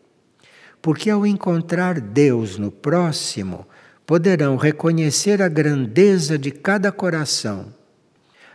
porque 0.82 1.10
ao 1.10 1.26
encontrar 1.26 2.02
Deus 2.02 2.58
no 2.58 2.70
próximo, 2.70 3.66
poderão 4.06 4.58
reconhecer 4.58 5.42
a 5.42 5.48
grandeza 5.48 6.38
de 6.38 6.52
cada 6.52 6.92
coração, 6.92 7.74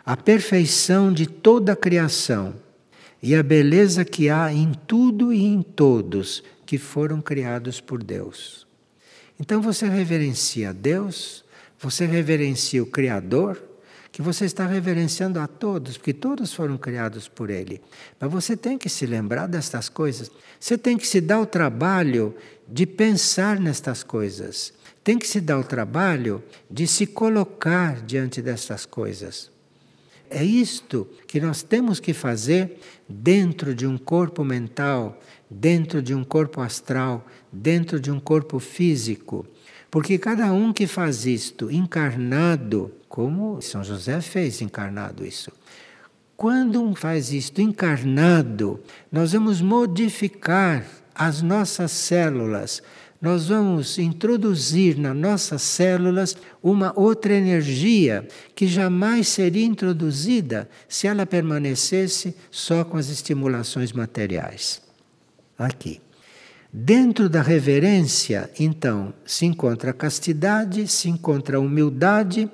a 0.04 0.18
perfeição 0.18 1.10
de 1.10 1.26
toda 1.26 1.72
a 1.72 1.76
criação 1.76 2.56
e 3.22 3.34
a 3.34 3.42
beleza 3.42 4.04
que 4.04 4.28
há 4.28 4.52
em 4.52 4.74
tudo 4.86 5.32
e 5.32 5.42
em 5.42 5.62
todos 5.62 6.44
que 6.66 6.76
foram 6.76 7.22
criados 7.22 7.80
por 7.80 8.02
Deus. 8.02 8.66
Então 9.40 9.62
você 9.62 9.88
reverencia 9.88 10.74
Deus, 10.74 11.42
você 11.78 12.04
reverencia 12.04 12.82
o 12.82 12.86
Criador, 12.86 13.69
que 14.12 14.22
você 14.22 14.44
está 14.44 14.66
reverenciando 14.66 15.38
a 15.38 15.46
todos, 15.46 15.96
porque 15.96 16.12
todos 16.12 16.52
foram 16.52 16.76
criados 16.76 17.28
por 17.28 17.50
Ele. 17.50 17.80
Mas 18.18 18.30
você 18.30 18.56
tem 18.56 18.76
que 18.76 18.88
se 18.88 19.06
lembrar 19.06 19.46
destas 19.46 19.88
coisas. 19.88 20.30
Você 20.58 20.76
tem 20.76 20.96
que 20.96 21.06
se 21.06 21.20
dar 21.20 21.40
o 21.40 21.46
trabalho 21.46 22.34
de 22.68 22.86
pensar 22.86 23.58
nestas 23.58 24.02
coisas 24.02 24.72
tem 25.02 25.18
que 25.18 25.26
se 25.26 25.40
dar 25.40 25.58
o 25.58 25.64
trabalho 25.64 26.42
de 26.70 26.86
se 26.86 27.06
colocar 27.06 28.00
diante 28.02 28.42
dessas 28.42 28.84
coisas. 28.84 29.50
É 30.28 30.44
isto 30.44 31.08
que 31.26 31.40
nós 31.40 31.62
temos 31.62 31.98
que 31.98 32.12
fazer 32.12 32.78
dentro 33.08 33.74
de 33.74 33.86
um 33.86 33.98
corpo 33.98 34.44
mental, 34.44 35.20
dentro 35.50 36.00
de 36.00 36.14
um 36.14 36.22
corpo 36.22 36.60
astral, 36.60 37.26
dentro 37.50 37.98
de 37.98 38.10
um 38.10 38.20
corpo 38.20 38.60
físico. 38.60 39.44
Porque 39.90 40.18
cada 40.18 40.52
um 40.52 40.72
que 40.72 40.86
faz 40.86 41.26
isto 41.26 41.68
encarnado, 41.70 42.92
como 43.20 43.60
São 43.60 43.84
José 43.84 44.18
fez 44.22 44.62
encarnado 44.62 45.26
isso, 45.26 45.52
quando 46.38 46.82
um 46.82 46.94
faz 46.94 47.30
isto 47.34 47.60
encarnado, 47.60 48.80
nós 49.12 49.32
vamos 49.32 49.60
modificar 49.60 50.86
as 51.14 51.42
nossas 51.42 51.90
células 51.90 52.82
nós 53.20 53.48
vamos 53.48 53.98
introduzir 53.98 54.96
nas 54.96 55.14
nossas 55.14 55.60
células 55.60 56.34
uma 56.62 56.98
outra 56.98 57.34
energia 57.34 58.26
que 58.54 58.66
jamais 58.66 59.28
seria 59.28 59.66
introduzida 59.66 60.66
se 60.88 61.06
ela 61.06 61.26
permanecesse 61.26 62.34
só 62.50 62.82
com 62.82 62.96
as 62.96 63.10
estimulações 63.10 63.92
materiais. 63.92 64.80
Aqui. 65.58 66.00
Dentro 66.72 67.28
da 67.28 67.42
reverência, 67.42 68.48
então, 68.58 69.12
se 69.26 69.44
encontra 69.44 69.90
a 69.90 69.92
castidade, 69.92 70.88
se 70.88 71.10
encontra 71.10 71.58
a 71.58 71.60
humildade, 71.60 72.48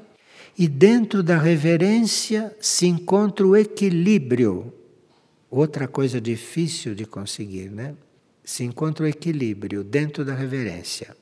e 0.58 0.66
dentro 0.66 1.22
da 1.22 1.38
reverência 1.38 2.54
se 2.60 2.86
encontra 2.86 3.46
o 3.46 3.56
equilíbrio. 3.56 4.72
Outra 5.50 5.86
coisa 5.86 6.20
difícil 6.20 6.94
de 6.94 7.04
conseguir, 7.04 7.70
né? 7.70 7.94
se 8.46 8.62
encontra 8.62 9.04
o 9.04 9.08
equilíbrio 9.08 9.82
dentro 9.82 10.24
da 10.24 10.32
reverência. 10.32 11.16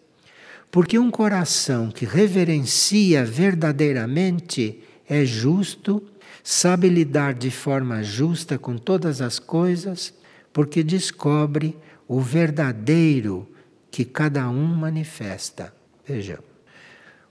Porque 0.71 0.99
um 0.99 1.11
coração 1.11 1.91
que 1.91 2.05
reverencia 2.05 3.25
verdadeiramente 3.25 4.83
é 5.09 5.25
justo, 5.25 6.03
sabe 6.43 6.89
lidar 6.89 7.33
de 7.33 7.51
forma 7.51 8.03
justa 8.03 8.59
com 8.59 8.77
todas 8.77 9.23
as 9.23 9.39
coisas, 9.39 10.13
porque 10.53 10.83
descobre 10.83 11.77
o 12.07 12.21
verdadeiro 12.21 13.49
que 13.91 14.05
cada 14.05 14.49
um 14.51 14.67
manifesta. 14.67 15.73
Vejam, 16.07 16.39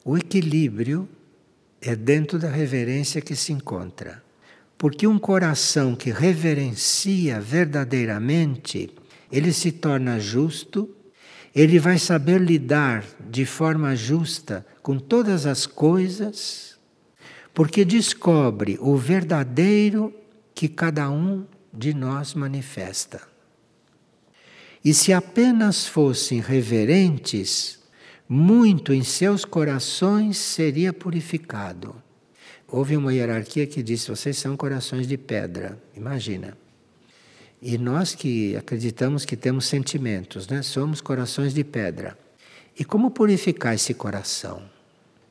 o 0.04 0.18
equilíbrio 0.18 1.08
é 1.86 1.96
dentro 1.96 2.40
da 2.40 2.50
reverência 2.50 3.22
que 3.22 3.36
se 3.36 3.52
encontra. 3.52 4.24
Porque 4.78 5.06
um 5.06 5.20
coração 5.20 5.96
que 5.96 6.12
reverencia 6.12 7.40
verdadeiramente 7.42 8.90
ele 9.32 9.52
se 9.52 9.72
torna 9.72 10.20
justo, 10.20 10.90
ele 11.54 11.80
vai 11.80 11.98
saber 11.98 12.40
lidar 12.40 13.04
de 13.30 13.46
forma 13.46 13.96
justa 13.96 14.66
com 14.82 14.98
todas 14.98 15.46
as 15.46 15.66
coisas, 15.66 16.78
porque 17.54 17.84
descobre 17.84 18.78
o 18.80 18.96
verdadeiro 18.96 20.14
que 20.56 20.68
cada 20.68 21.10
um 21.10 21.46
de 21.74 21.94
nós 21.94 22.34
manifesta. 22.34 23.22
E 24.86 24.94
se 24.94 25.12
apenas 25.12 25.88
fossem 25.88 26.40
reverentes, 26.40 27.80
muito 28.34 28.92
em 28.92 29.04
seus 29.04 29.46
corações 29.46 30.38
seria 30.40 30.92
purificado. 30.92 31.96
Houve 32.68 32.98
uma 32.98 33.14
hierarquia 33.14 33.68
que 33.68 33.84
disse: 33.84 34.10
vocês 34.10 34.38
são 34.38 34.58
corações 34.58 35.06
de 35.06 35.18
pedra. 35.18 35.78
Imagina. 35.96 36.58
E 37.62 37.78
nós 37.78 38.16
que 38.16 38.56
acreditamos 38.56 39.24
que 39.24 39.38
temos 39.38 39.68
sentimentos, 39.68 40.48
né? 40.48 40.64
somos 40.64 41.00
corações 41.00 41.54
de 41.54 41.64
pedra. 41.64 42.18
E 42.78 42.84
como 42.84 43.12
purificar 43.12 43.76
esse 43.76 43.94
coração? 43.94 44.64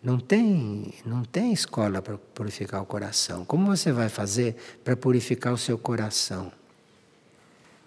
Não 0.01 0.19
tem, 0.19 0.95
não 1.05 1.25
tem 1.25 1.53
escola 1.53 2.01
para 2.01 2.17
purificar 2.17 2.81
o 2.81 2.87
coração. 2.87 3.45
Como 3.45 3.67
você 3.67 3.91
vai 3.91 4.09
fazer 4.09 4.55
para 4.85 4.97
purificar 4.97 5.53
o 5.53 5.59
seu 5.59 5.77
coração? 5.77 6.53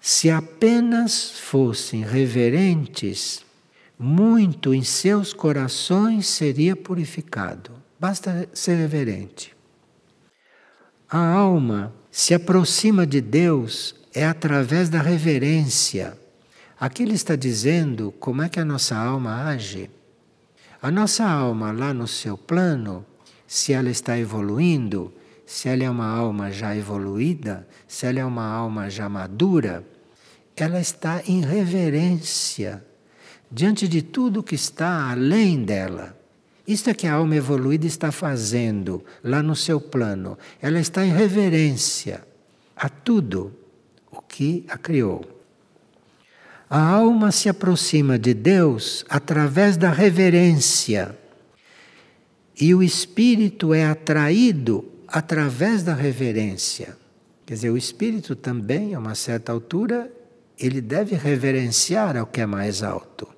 Se 0.02 0.30
apenas 0.30 1.32
fossem 1.32 2.04
reverentes, 2.04 3.45
muito 3.98 4.74
em 4.74 4.84
seus 4.84 5.34
corações 5.34 6.28
seria 6.28 6.76
purificado. 6.76 7.72
Basta 8.00 8.48
ser 8.54 8.76
reverente. 8.76 9.56
A 11.10 11.34
alma 11.34 11.94
se 12.12 12.34
aproxima 12.34 13.08
de 13.08 13.22
Deus 13.22 13.96
é 14.14 14.26
através 14.26 14.90
da 14.90 15.02
reverência. 15.02 16.18
Aqui 16.80 17.04
ele 17.04 17.14
está 17.14 17.36
dizendo 17.36 18.14
como 18.20 18.42
é 18.42 18.50
que 18.50 18.60
a 18.60 18.66
nossa 18.66 18.98
alma 18.98 19.46
age. 19.46 19.90
A 20.82 20.92
nossa 20.92 21.26
alma, 21.26 21.72
lá 21.72 21.94
no 21.94 22.08
seu 22.08 22.38
plano, 22.38 23.06
se 23.48 23.72
ela 23.72 23.90
está 23.90 24.20
evoluindo, 24.20 25.14
se 25.46 25.70
ela 25.70 25.84
é 25.84 25.90
uma 25.90 26.08
alma 26.08 26.52
já 26.52 26.76
evoluída, 26.76 27.68
se 27.88 28.06
ela 28.06 28.20
é 28.20 28.26
uma 28.26 28.46
alma 28.46 28.90
já 28.90 29.08
madura, 29.08 29.86
ela 30.56 30.80
está 30.80 31.22
em 31.26 31.42
reverência 31.42 32.84
diante 33.56 33.88
de 33.88 34.02
tudo 34.02 34.44
que 34.44 34.54
está 34.54 35.12
além 35.12 35.64
dela. 35.64 36.14
Isto 36.68 36.90
é 36.90 36.94
que 36.94 37.08
a 37.08 37.14
alma 37.14 37.38
evoluída 37.38 37.88
está 37.88 38.12
fazendo 38.12 39.02
lá 39.24 39.42
no 39.42 39.56
seu 39.56 39.80
plano. 39.80 40.38
Ela 40.62 40.78
está 40.78 41.06
em 41.06 41.14
reverência 41.14 42.22
a 42.76 42.90
tudo 42.90 43.54
o 44.12 44.22
que 44.22 44.66
a 44.68 44.78
criou. 44.78 45.24
A 46.70 46.82
alma 46.82 47.32
se 47.32 47.48
aproxima 47.48 48.20
de 48.20 48.34
Deus 48.34 49.06
através 49.08 49.78
da 49.78 49.90
reverência. 49.90 51.18
E 52.60 52.76
o 52.76 52.84
espírito 52.84 53.74
é 53.74 53.86
atraído 53.86 54.84
através 55.08 55.82
da 55.82 55.94
reverência. 55.94 56.98
Quer 57.46 57.54
dizer, 57.54 57.70
o 57.70 57.78
espírito 57.78 58.36
também, 58.36 58.94
a 58.94 59.00
uma 59.00 59.16
certa 59.16 59.54
altura, 59.54 60.12
ele 60.60 60.82
deve 60.82 61.16
reverenciar 61.16 62.18
ao 62.18 62.28
que 62.28 62.42
é 62.42 62.46
mais 62.46 62.84
alto. 62.84 63.35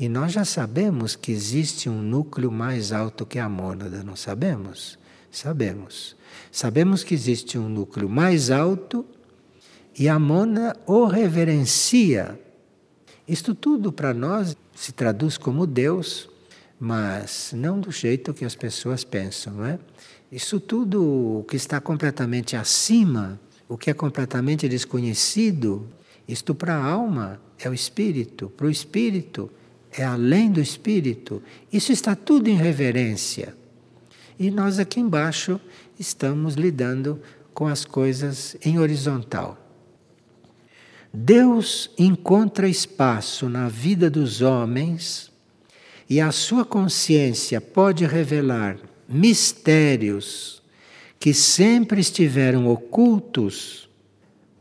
E 0.00 0.08
nós 0.08 0.32
já 0.32 0.46
sabemos 0.46 1.14
que 1.14 1.30
existe 1.30 1.86
um 1.86 2.00
núcleo 2.00 2.50
mais 2.50 2.90
alto 2.90 3.26
que 3.26 3.38
a 3.38 3.50
mônada, 3.50 4.02
não 4.02 4.16
sabemos? 4.16 4.98
Sabemos. 5.30 6.16
Sabemos 6.50 7.04
que 7.04 7.12
existe 7.12 7.58
um 7.58 7.68
núcleo 7.68 8.08
mais 8.08 8.50
alto 8.50 9.04
e 9.98 10.08
a 10.08 10.18
mônada 10.18 10.74
o 10.86 11.04
reverencia. 11.04 12.40
Isto 13.28 13.54
tudo 13.54 13.92
para 13.92 14.14
nós 14.14 14.56
se 14.74 14.90
traduz 14.90 15.36
como 15.36 15.66
Deus, 15.66 16.30
mas 16.80 17.52
não 17.54 17.78
do 17.78 17.92
jeito 17.92 18.32
que 18.32 18.46
as 18.46 18.54
pessoas 18.54 19.04
pensam, 19.04 19.52
não 19.52 19.66
é? 19.66 19.78
Isso 20.32 20.58
tudo 20.58 21.44
que 21.46 21.56
está 21.56 21.78
completamente 21.78 22.56
acima, 22.56 23.38
o 23.68 23.76
que 23.76 23.90
é 23.90 23.94
completamente 23.94 24.66
desconhecido, 24.66 25.86
isto 26.26 26.54
para 26.54 26.74
a 26.74 26.82
alma 26.82 27.38
é 27.58 27.68
o 27.68 27.74
espírito, 27.74 28.48
para 28.56 28.66
o 28.66 28.70
espírito 28.70 29.50
é 29.96 30.04
além 30.04 30.50
do 30.50 30.60
espírito. 30.60 31.42
Isso 31.72 31.92
está 31.92 32.14
tudo 32.14 32.48
em 32.48 32.56
reverência. 32.56 33.54
E 34.38 34.50
nós 34.50 34.78
aqui 34.78 35.00
embaixo 35.00 35.60
estamos 35.98 36.54
lidando 36.54 37.20
com 37.52 37.66
as 37.66 37.84
coisas 37.84 38.56
em 38.64 38.78
horizontal. 38.78 39.58
Deus 41.12 41.90
encontra 41.98 42.68
espaço 42.68 43.48
na 43.48 43.68
vida 43.68 44.08
dos 44.08 44.40
homens 44.40 45.30
e 46.08 46.20
a 46.20 46.32
sua 46.32 46.64
consciência 46.64 47.60
pode 47.60 48.06
revelar 48.06 48.78
mistérios 49.08 50.62
que 51.18 51.34
sempre 51.34 52.00
estiveram 52.00 52.66
ocultos, 52.66 53.88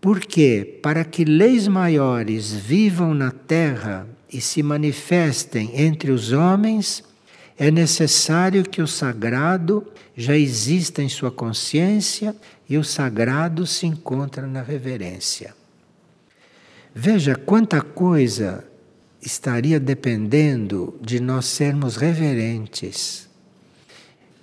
porque 0.01 0.79
para 0.83 1.05
que 1.05 1.23
leis 1.23 1.67
maiores 1.67 2.51
vivam 2.51 3.13
na 3.13 3.31
terra 3.31 4.07
e 4.31 4.39
se 4.39 4.61
manifestem 4.61 5.71
entre 5.73 6.11
os 6.11 6.31
homens, 6.31 7.03
é 7.57 7.69
necessário 7.69 8.63
que 8.63 8.81
o 8.81 8.87
sagrado 8.87 9.85
já 10.15 10.37
exista 10.37 11.01
em 11.01 11.09
sua 11.09 11.31
consciência 11.31 12.35
e 12.69 12.77
o 12.77 12.83
sagrado 12.83 13.65
se 13.65 13.85
encontra 13.85 14.45
na 14.47 14.61
reverência. 14.61 15.53
Veja 16.93 17.35
quanta 17.35 17.81
coisa 17.81 18.65
estaria 19.21 19.79
dependendo 19.79 20.97
de 21.01 21.19
nós 21.19 21.45
sermos 21.45 21.95
reverentes. 21.95 23.27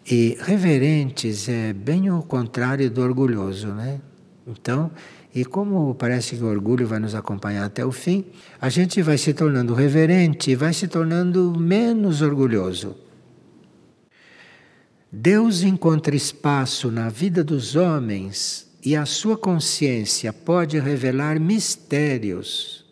E 0.09 0.37
reverentes 0.41 1.49
é 1.49 1.73
bem 1.73 2.11
o 2.11 2.23
contrário 2.23 2.91
do 2.91 3.01
orgulhoso, 3.03 3.69
né? 3.69 4.01
Então, 4.47 4.91
e 5.37 5.45
como 5.45 5.95
parece 5.95 6.35
que 6.35 6.43
o 6.43 6.47
orgulho 6.47 6.87
vai 6.87 6.99
nos 6.99 7.15
acompanhar 7.15 7.67
até 7.67 7.85
o 7.85 7.93
fim, 7.93 8.25
a 8.59 8.71
gente 8.71 9.03
vai 9.03 9.19
se 9.19 9.35
tornando 9.35 9.75
reverente 9.75 10.51
e 10.51 10.57
vai 10.57 10.73
se 10.73 10.89
tornando 10.89 11.55
menos 11.61 12.23
orgulhoso. 12.23 12.97
Deus 15.13 15.63
encontra 15.63 16.17
espaço 16.17 16.91
na 16.91 17.11
vida 17.11 17.45
dos 17.45 17.77
homens 17.77 18.67
e 18.83 18.97
a 18.97 19.05
sua 19.05 19.37
consciência 19.37 20.33
pode 20.33 20.79
revelar 20.79 21.39
mistérios 21.39 22.87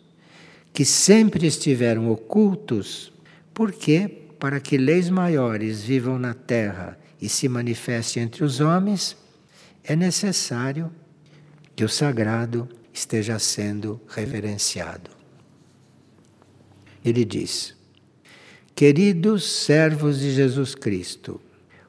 que 0.71 0.85
sempre 0.85 1.47
estiveram 1.47 2.11
ocultos, 2.11 3.11
porque 3.55 4.07
para 4.39 4.59
que 4.59 4.77
leis 4.77 5.09
maiores 5.09 5.81
vivam 5.81 6.19
na 6.19 6.35
terra 6.35 6.95
e 7.19 7.27
se 7.27 7.49
manifestem 7.49 8.21
entre 8.21 8.43
os 8.43 8.59
homens, 8.59 9.17
é 9.83 9.95
necessário 9.95 10.91
que 11.75 11.83
o 11.83 11.89
sagrado 11.89 12.67
esteja 12.93 13.37
sendo 13.37 13.99
reverenciado. 14.07 15.11
Ele 17.03 17.25
diz: 17.25 17.75
Queridos 18.73 19.43
servos 19.43 20.19
de 20.19 20.33
Jesus 20.33 20.73
Cristo, 20.73 21.39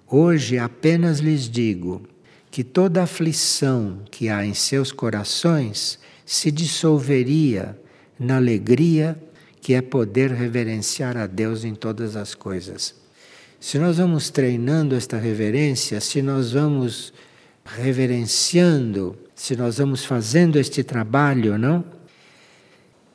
hoje 0.07 0.59
apenas 0.59 1.21
lhes 1.21 1.49
digo 1.49 2.03
que 2.51 2.65
toda 2.65 3.03
aflição 3.03 4.03
que 4.11 4.29
há 4.29 4.45
em 4.45 4.55
seus 4.55 4.93
corações 4.93 5.99
se 6.25 6.51
dissolveria 6.51 7.79
na 8.19 8.37
alegria 8.37 9.21
que 9.61 9.75
é 9.75 9.83
poder 9.83 10.31
reverenciar 10.31 11.17
a 11.17 11.27
Deus 11.27 11.65
em 11.65 11.75
todas 11.75 12.17
as 12.17 12.35
coisas. 12.35 12.95
Se 13.59 13.79
nós 13.79 13.97
vamos 13.97 14.31
treinando 14.31 14.95
esta 14.95 15.19
reverência, 15.19 16.01
se 16.01 16.23
nós 16.23 16.53
vamos 16.53 17.13
reverenciando, 17.65 19.19
se 19.37 19.55
nós 19.55 19.79
vamos 19.79 20.05
fazendo 20.05 20.59
este 20.59 20.83
trabalho, 20.83 21.57
não? 21.57 21.85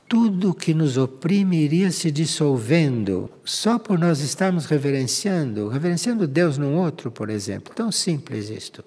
Tudo 0.08 0.54
que 0.54 0.74
nos 0.74 0.96
oprime 0.96 1.58
iria 1.58 1.92
se 1.92 2.10
dissolvendo 2.10 3.30
só 3.44 3.78
por 3.78 4.00
nós 4.00 4.22
estarmos 4.22 4.66
reverenciando, 4.66 5.68
reverenciando 5.68 6.26
Deus 6.26 6.58
num 6.58 6.78
outro, 6.78 7.12
por 7.12 7.30
exemplo. 7.30 7.74
Tão 7.76 7.92
simples 7.92 8.50
isto 8.50 8.86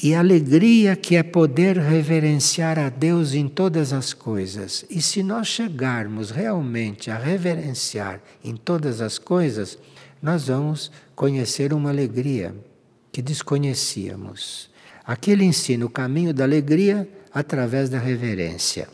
e 0.00 0.14
alegria 0.14 0.96
que 0.96 1.16
é 1.16 1.22
poder 1.22 1.76
reverenciar 1.76 2.78
a 2.78 2.88
Deus 2.88 3.34
em 3.34 3.48
todas 3.48 3.92
as 3.92 4.14
coisas. 4.14 4.84
E 4.88 5.02
se 5.02 5.22
nós 5.22 5.48
chegarmos 5.48 6.30
realmente 6.30 7.10
a 7.10 7.18
reverenciar 7.18 8.20
em 8.42 8.56
todas 8.56 9.00
as 9.00 9.18
coisas, 9.18 9.78
nós 10.20 10.46
vamos 10.46 10.90
conhecer 11.14 11.72
uma 11.74 11.90
alegria 11.90 12.54
que 13.10 13.20
desconhecíamos. 13.20 14.71
Aquele 15.04 15.44
ensina 15.44 15.84
o 15.84 15.90
caminho 15.90 16.32
da 16.32 16.44
alegria 16.44 17.08
através 17.32 17.88
da 17.88 17.98
reverência. 17.98 18.88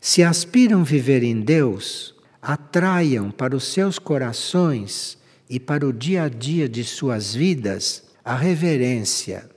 Se 0.00 0.22
aspiram 0.22 0.84
viver 0.84 1.22
em 1.22 1.40
Deus, 1.40 2.14
atraiam 2.40 3.30
para 3.30 3.54
os 3.54 3.64
seus 3.64 3.98
corações 3.98 5.18
e 5.48 5.58
para 5.58 5.86
o 5.86 5.92
dia 5.92 6.24
a 6.24 6.28
dia 6.28 6.68
de 6.68 6.84
suas 6.84 7.34
vidas 7.34 8.04
a 8.24 8.34
reverência. 8.34 9.50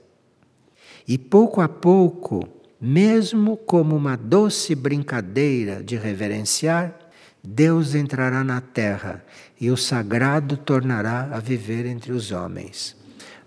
E 1.06 1.16
pouco 1.16 1.60
a 1.60 1.68
pouco, 1.68 2.48
mesmo 2.80 3.56
como 3.56 3.94
uma 3.94 4.16
doce 4.16 4.74
brincadeira 4.74 5.82
de 5.82 5.96
reverenciar, 5.96 6.98
Deus 7.42 7.94
entrará 7.94 8.42
na 8.42 8.60
terra 8.60 9.24
e 9.60 9.70
o 9.70 9.76
sagrado 9.76 10.56
tornará 10.56 11.28
a 11.30 11.40
viver 11.40 11.86
entre 11.86 12.10
os 12.10 12.32
homens. 12.32 12.96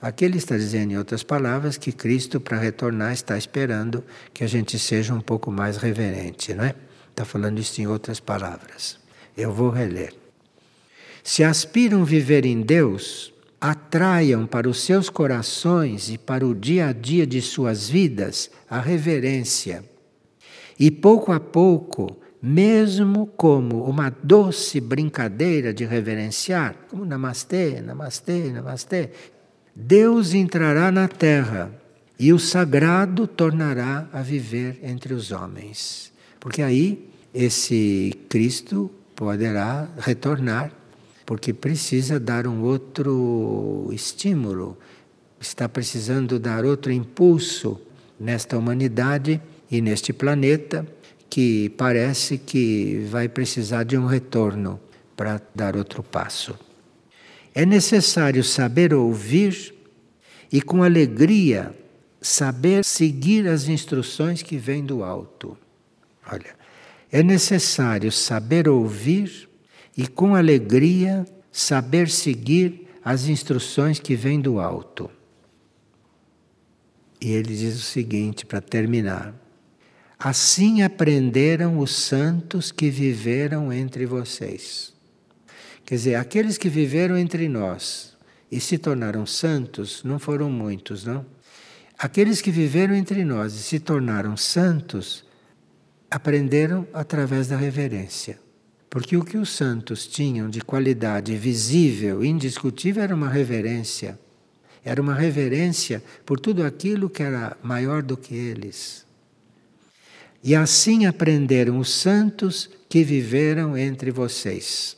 Aqui 0.02 0.26
ele 0.26 0.38
está 0.38 0.56
dizendo, 0.56 0.92
em 0.92 0.98
outras 0.98 1.24
palavras, 1.24 1.78
que 1.78 1.92
Cristo, 1.92 2.40
para 2.40 2.58
retornar, 2.58 3.14
está 3.14 3.38
esperando 3.38 4.04
que 4.34 4.44
a 4.44 4.48
gente 4.48 4.78
seja 4.78 5.14
um 5.14 5.22
pouco 5.22 5.52
mais 5.52 5.78
reverente, 5.78 6.54
não 6.54 6.66
é? 6.66 6.76
Está 7.10 7.26
falando 7.26 7.58
isso 7.60 7.82
em 7.82 7.88
outras 7.88 8.20
palavras. 8.20 9.00
Eu 9.36 9.52
vou 9.52 9.72
reler. 9.72 10.14
Se 11.24 11.44
aspiram 11.44 12.06
viver 12.06 12.46
em 12.46 12.62
Deus, 12.62 13.34
atraiam 13.60 14.46
para 14.46 14.70
os 14.70 14.82
seus 14.82 15.10
corações 15.10 16.10
e 16.10 16.18
para 16.18 16.46
o 16.46 16.54
dia 16.54 16.88
a 16.90 16.94
dia 16.94 17.26
de 17.26 17.42
suas 17.42 17.90
vidas 17.90 18.52
a 18.70 18.80
reverência. 18.80 19.84
E 20.80 20.92
pouco 20.92 21.32
a 21.32 21.40
pouco, 21.40 22.16
mesmo 22.40 23.26
como 23.36 23.84
uma 23.84 24.10
doce 24.10 24.80
brincadeira 24.80 25.74
de 25.74 25.86
reverenciar, 25.86 26.76
como 26.88 27.04
namastê, 27.04 27.82
namastê, 27.82 28.52
namastê, 28.52 29.10
Deus 29.80 30.34
entrará 30.34 30.92
na 30.92 31.08
terra 31.08 31.72
e 32.20 32.34
o 32.34 32.40
sagrado 32.40 33.28
tornará 33.28 34.10
a 34.12 34.24
viver 34.24 34.80
entre 34.82 35.14
os 35.14 35.32
homens. 35.32 36.12
Porque 36.40 36.64
aí 36.64 37.08
esse 37.32 38.12
Cristo 38.28 38.90
poderá 39.16 39.88
retornar 40.00 40.72
porque 41.28 41.54
precisa 41.54 42.20
dar 42.20 42.48
um 42.48 42.64
outro 42.64 43.90
estímulo, 43.94 44.80
está 45.40 45.70
precisando 45.70 46.40
dar 46.40 46.66
outro 46.66 46.92
impulso 46.92 47.80
nesta 48.20 48.58
humanidade 48.58 49.40
e 49.70 49.80
neste 49.80 50.12
planeta 50.12 50.88
que 51.30 51.70
parece 51.78 52.40
que 52.40 53.06
vai 53.12 53.30
precisar 53.30 53.84
de 53.84 53.96
um 53.96 54.08
retorno 54.08 54.80
para 55.16 55.40
dar 55.54 55.78
outro 55.78 56.02
passo. 56.02 56.67
É 57.58 57.66
necessário 57.66 58.44
saber 58.44 58.94
ouvir 58.94 59.74
e, 60.52 60.62
com 60.62 60.84
alegria, 60.84 61.76
saber 62.22 62.86
seguir 62.86 63.48
as 63.48 63.68
instruções 63.68 64.44
que 64.44 64.60
vêm 64.60 64.86
do 64.86 65.04
alto. 65.04 65.58
Olha, 66.32 66.56
é 67.12 67.24
necessário 67.24 68.12
saber 68.12 68.70
ouvir 68.70 69.50
e 69.98 70.08
com 70.08 70.36
alegria 70.36 71.26
saber 71.52 72.12
seguir 72.12 72.90
as 73.04 73.28
instruções 73.28 73.98
que 73.98 74.16
vêm 74.16 74.40
do 74.40 74.60
alto. 74.60 75.10
E 77.20 77.32
ele 77.32 77.56
diz 77.56 77.76
o 77.76 77.84
seguinte 77.84 78.46
para 78.46 78.62
terminar: 78.62 79.34
Assim 80.20 80.84
aprenderam 80.84 81.80
os 81.80 81.90
santos 81.90 82.72
que 82.72 82.92
viveram 82.92 83.74
entre 83.74 84.06
vocês. 84.06 84.96
Quer 85.88 85.96
dizer, 85.96 86.16
aqueles 86.16 86.58
que 86.58 86.68
viveram 86.68 87.18
entre 87.18 87.48
nós 87.48 88.14
e 88.52 88.60
se 88.60 88.78
tornaram 88.78 89.26
santos 89.26 90.04
não 90.04 90.20
foram 90.20 90.52
muitos, 90.52 91.06
não? 91.06 91.26
Aqueles 91.98 92.42
que 92.42 92.52
viveram 92.52 92.94
entre 92.94 93.24
nós 93.24 93.54
e 93.54 93.60
se 93.60 93.80
tornaram 93.80 94.36
santos 94.36 95.24
aprenderam 96.12 96.86
através 96.94 97.48
da 97.48 97.56
reverência. 97.56 98.38
Porque 98.90 99.16
o 99.16 99.24
que 99.24 99.38
os 99.38 99.50
santos 99.50 100.06
tinham 100.06 100.50
de 100.50 100.60
qualidade 100.60 101.34
visível, 101.38 102.22
indiscutível, 102.22 103.02
era 103.02 103.16
uma 103.16 103.30
reverência. 103.30 104.20
Era 104.84 105.02
uma 105.02 105.14
reverência 105.14 106.04
por 106.26 106.38
tudo 106.38 106.66
aquilo 106.66 107.10
que 107.10 107.24
era 107.24 107.56
maior 107.64 108.04
do 108.04 108.18
que 108.18 108.36
eles. 108.36 109.06
E 110.44 110.54
assim 110.54 111.06
aprenderam 111.06 111.80
os 111.80 111.90
santos 111.90 112.70
que 112.90 113.06
viveram 113.06 113.78
entre 113.78 114.12
vocês. 114.12 114.98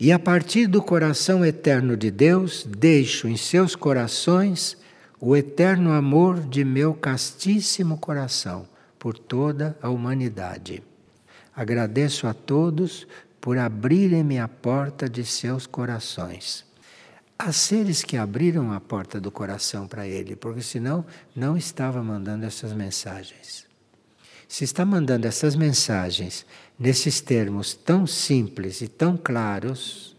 E 0.00 0.12
a 0.12 0.18
partir 0.18 0.68
do 0.68 0.80
coração 0.80 1.44
eterno 1.44 1.96
de 1.96 2.08
Deus, 2.08 2.64
deixo 2.64 3.26
em 3.26 3.36
seus 3.36 3.74
corações 3.74 4.76
o 5.20 5.36
eterno 5.36 5.90
amor 5.90 6.40
de 6.40 6.64
meu 6.64 6.94
castíssimo 6.94 7.98
coração 7.98 8.68
por 8.96 9.18
toda 9.18 9.76
a 9.82 9.88
humanidade. 9.88 10.84
Agradeço 11.54 12.28
a 12.28 12.34
todos 12.34 13.08
por 13.40 13.58
abrirem-me 13.58 14.38
a 14.38 14.46
porta 14.46 15.08
de 15.08 15.24
seus 15.24 15.66
corações. 15.66 16.64
Há 17.36 17.50
seres 17.50 18.04
que 18.04 18.16
abriram 18.16 18.72
a 18.72 18.80
porta 18.80 19.20
do 19.20 19.32
coração 19.32 19.88
para 19.88 20.06
ele, 20.06 20.36
porque 20.36 20.62
senão 20.62 21.04
não 21.34 21.56
estava 21.56 22.02
mandando 22.02 22.46
essas 22.46 22.72
mensagens. 22.72 23.67
Se 24.48 24.64
está 24.64 24.84
mandando 24.84 25.26
essas 25.26 25.54
mensagens 25.54 26.46
nesses 26.78 27.20
termos 27.20 27.74
tão 27.74 28.06
simples 28.06 28.80
e 28.80 28.88
tão 28.88 29.14
claros, 29.14 30.16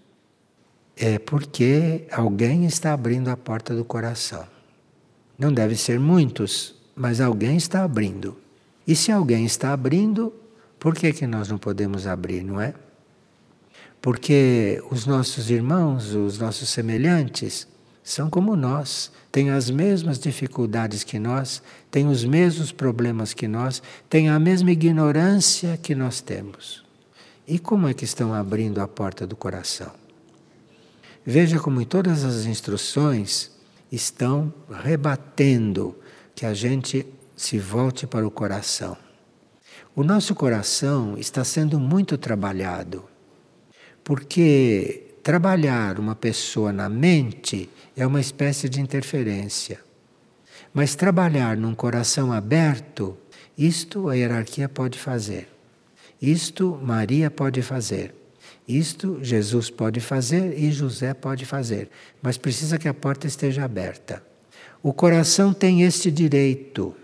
é 0.96 1.18
porque 1.18 2.06
alguém 2.12 2.66
está 2.66 2.94
abrindo 2.94 3.30
a 3.30 3.36
porta 3.36 3.76
do 3.76 3.84
coração. 3.84 4.46
Não 5.38 5.52
deve 5.52 5.76
ser 5.76 6.00
muitos, 6.00 6.76
mas 6.96 7.20
alguém 7.20 7.58
está 7.58 7.84
abrindo. 7.84 8.38
E 8.86 8.96
se 8.96 9.12
alguém 9.12 9.46
está 9.46 9.74
abrindo, 9.74 10.32
por 10.78 10.94
que, 10.94 11.12
que 11.12 11.26
nós 11.26 11.48
não 11.48 11.58
podemos 11.58 12.06
abrir, 12.06 12.44
não 12.44 12.62
é? 12.62 12.74
Porque 14.02 14.82
os 14.92 15.06
nossos 15.06 15.50
irmãos, 15.50 16.14
os 16.14 16.38
nossos 16.38 16.70
semelhantes, 16.70 17.68
são 18.10 18.28
como 18.28 18.56
nós, 18.56 19.12
têm 19.32 19.52
as 19.52 19.70
mesmas 19.70 20.18
dificuldades 20.18 21.04
que 21.04 21.20
nós, 21.20 21.62
têm 21.92 22.08
os 22.08 22.26
mesmos 22.26 22.72
problemas 22.72 23.36
que 23.36 23.48
nós, 23.48 23.84
têm 24.10 24.30
a 24.30 24.40
mesma 24.40 24.72
ignorância 24.72 25.78
que 25.78 25.94
nós 25.94 26.20
temos. 26.20 26.84
E 27.48 27.60
como 27.60 27.88
é 27.88 27.94
que 27.94 28.06
estão 28.06 28.34
abrindo 28.34 28.82
a 28.82 28.88
porta 28.88 29.28
do 29.28 29.36
coração? 29.36 29.92
Veja 31.24 31.60
como 31.60 31.80
em 31.82 31.86
todas 31.86 32.24
as 32.24 32.48
instruções 32.48 33.52
estão 33.92 34.52
rebatendo 34.84 35.96
que 36.34 36.48
a 36.48 36.54
gente 36.56 37.06
se 37.36 37.60
volte 37.60 38.08
para 38.08 38.26
o 38.26 38.32
coração. 38.32 38.98
O 39.96 40.04
nosso 40.04 40.34
coração 40.34 41.16
está 41.16 41.44
sendo 41.44 41.80
muito 41.80 42.18
trabalhado, 42.18 43.06
porque 44.04 45.09
trabalhar 45.30 46.00
uma 46.00 46.16
pessoa 46.16 46.74
na 46.74 46.90
mente 46.90 47.70
é 47.96 48.04
uma 48.04 48.20
espécie 48.20 48.68
de 48.68 48.82
interferência. 48.82 49.80
Mas 50.74 50.96
trabalhar 50.96 51.56
num 51.56 51.76
coração 51.76 52.34
aberto, 52.34 53.16
isto 53.56 54.10
a 54.10 54.16
hierarquia 54.16 54.68
pode 54.68 54.98
fazer. 54.98 55.48
Isto 56.20 56.80
Maria 56.82 57.30
pode 57.30 57.62
fazer. 57.62 58.16
Isto 58.68 59.20
Jesus 59.22 59.70
pode 59.70 60.00
fazer 60.00 60.58
e 60.58 60.72
José 60.72 61.14
pode 61.14 61.46
fazer, 61.46 61.92
mas 62.24 62.36
precisa 62.36 62.80
que 62.80 62.88
a 62.88 62.94
porta 62.94 63.28
esteja 63.28 63.64
aberta. 63.64 64.24
O 64.82 64.92
coração 64.92 65.54
tem 65.54 65.84
este 65.84 66.10
direito, 66.10 66.96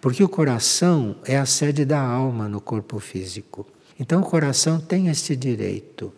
porque 0.00 0.22
o 0.22 0.28
coração 0.28 1.16
é 1.24 1.36
a 1.36 1.44
sede 1.44 1.84
da 1.84 2.00
alma 2.00 2.48
no 2.48 2.60
corpo 2.60 3.00
físico. 3.00 3.66
Então 3.98 4.20
o 4.20 4.24
coração 4.24 4.78
tem 4.78 5.08
este 5.08 5.34
direito. 5.34 6.12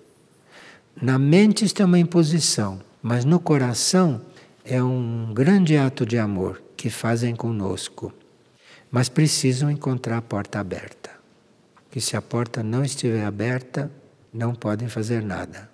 Na 1.01 1.19
mente 1.19 1.63
isto 1.63 1.83
é 1.83 1.85
uma 1.85 1.99
imposição, 1.99 2.81
mas 3.03 3.23
no 3.23 3.39
coração 3.39 4.23
é 4.65 4.83
um 4.83 5.31
grande 5.35 5.77
ato 5.77 6.07
de 6.07 6.17
amor 6.17 6.63
que 6.75 6.89
fazem 6.89 7.37
conosco. 7.37 8.15
Mas 8.91 9.11
precisam 9.11 9.71
encontrar 9.71 10.17
a 10.17 10.23
porta 10.23 10.59
aberta. 10.59 11.11
Que 11.91 12.01
se 12.01 12.17
a 12.17 12.23
porta 12.23 12.63
não 12.63 12.83
estiver 12.83 13.27
aberta, 13.27 13.91
não 14.33 14.55
podem 14.55 14.89
fazer 14.89 15.23
nada. 15.23 15.69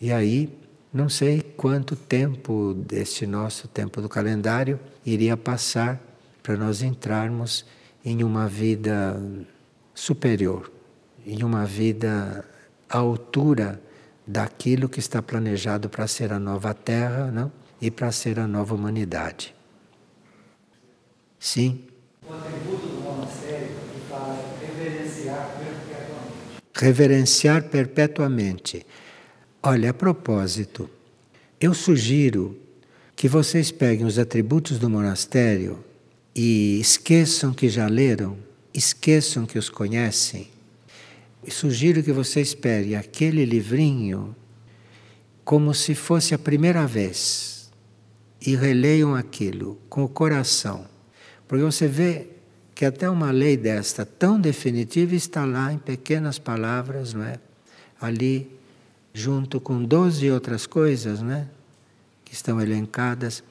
E 0.00 0.10
aí, 0.10 0.52
não 0.92 1.08
sei 1.08 1.42
quanto 1.56 1.94
tempo 1.94 2.74
deste 2.74 3.28
nosso 3.28 3.68
tempo 3.68 4.02
do 4.02 4.08
calendário 4.08 4.80
iria 5.06 5.36
passar 5.36 6.00
para 6.42 6.56
nós 6.56 6.82
entrarmos 6.82 7.64
em 8.04 8.24
uma 8.24 8.48
vida 8.48 9.16
superior, 9.94 10.72
em 11.24 11.44
uma 11.44 11.64
vida 11.64 12.44
à 12.88 12.98
altura 12.98 13.80
daquilo 14.30 14.88
que 14.88 15.00
está 15.00 15.20
planejado 15.20 15.88
para 15.88 16.06
ser 16.06 16.32
a 16.32 16.38
nova 16.38 16.72
Terra 16.72 17.32
não? 17.32 17.50
e 17.82 17.90
para 17.90 18.12
ser 18.12 18.38
a 18.38 18.46
nova 18.46 18.74
humanidade. 18.74 19.52
Sim. 21.38 21.84
O 22.28 22.32
atributo 22.32 22.86
do 22.86 23.00
monastério 23.00 23.68
que 23.92 24.08
fala 24.08 24.38
reverenciar 24.60 25.56
reverenciar 26.72 27.64
perpetuamente. 27.64 28.86
Olha, 29.62 29.90
a 29.90 29.94
propósito, 29.94 30.88
eu 31.60 31.74
sugiro 31.74 32.56
que 33.16 33.28
vocês 33.28 33.70
peguem 33.70 34.06
os 34.06 34.18
atributos 34.18 34.78
do 34.78 34.88
monastério 34.88 35.84
e 36.34 36.78
esqueçam 36.80 37.52
que 37.52 37.68
já 37.68 37.86
leram, 37.86 38.38
esqueçam 38.72 39.44
que 39.44 39.58
os 39.58 39.68
conhecem. 39.68 40.48
Sugiro 41.50 42.02
que 42.02 42.12
vocês 42.12 42.54
peguem 42.54 42.96
aquele 42.96 43.44
livrinho 43.44 44.34
como 45.44 45.74
se 45.74 45.94
fosse 45.94 46.34
a 46.34 46.38
primeira 46.38 46.86
vez 46.86 47.70
e 48.44 48.54
releiam 48.56 49.14
aquilo 49.14 49.78
com 49.88 50.04
o 50.04 50.08
coração. 50.08 50.86
Porque 51.48 51.64
você 51.64 51.86
vê 51.86 52.28
que 52.74 52.84
até 52.84 53.10
uma 53.10 53.30
lei 53.30 53.56
desta 53.56 54.06
tão 54.06 54.40
definitiva 54.40 55.14
está 55.14 55.44
lá 55.44 55.72
em 55.72 55.78
pequenas 55.78 56.38
palavras, 56.38 57.12
não 57.12 57.24
é? 57.24 57.38
Ali, 58.00 58.50
junto 59.12 59.60
com 59.60 59.84
doze 59.84 60.30
outras 60.30 60.66
coisas, 60.66 61.20
né? 61.20 61.48
Que 62.24 62.32
estão 62.32 62.60
elencadas. 62.60 63.42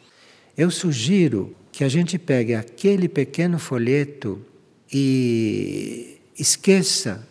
Eu 0.57 0.71
sugiro 0.71 1.55
que 1.71 1.83
a 1.83 1.89
gente 1.89 2.17
pegue 2.17 2.55
aquele 2.55 3.07
pequeno 3.07 3.59
folheto 3.59 4.43
e 4.91 6.17
esqueça, 6.38 7.27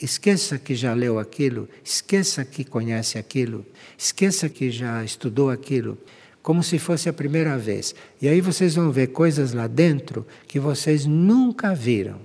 esqueça 0.00 0.58
que 0.58 0.74
já 0.74 0.92
leu 0.94 1.18
aquilo, 1.18 1.68
esqueça 1.84 2.44
que 2.44 2.64
conhece 2.64 3.18
aquilo, 3.18 3.64
esqueça 3.96 4.48
que 4.48 4.70
já 4.70 5.02
estudou 5.04 5.50
aquilo 5.50 5.98
como 6.46 6.62
se 6.62 6.78
fosse 6.78 7.08
a 7.08 7.12
primeira 7.12 7.58
vez. 7.58 7.92
E 8.22 8.28
aí 8.28 8.40
vocês 8.40 8.76
vão 8.76 8.92
ver 8.92 9.08
coisas 9.08 9.52
lá 9.52 9.66
dentro 9.66 10.24
que 10.46 10.60
vocês 10.60 11.04
nunca 11.04 11.74
viram. 11.74 12.20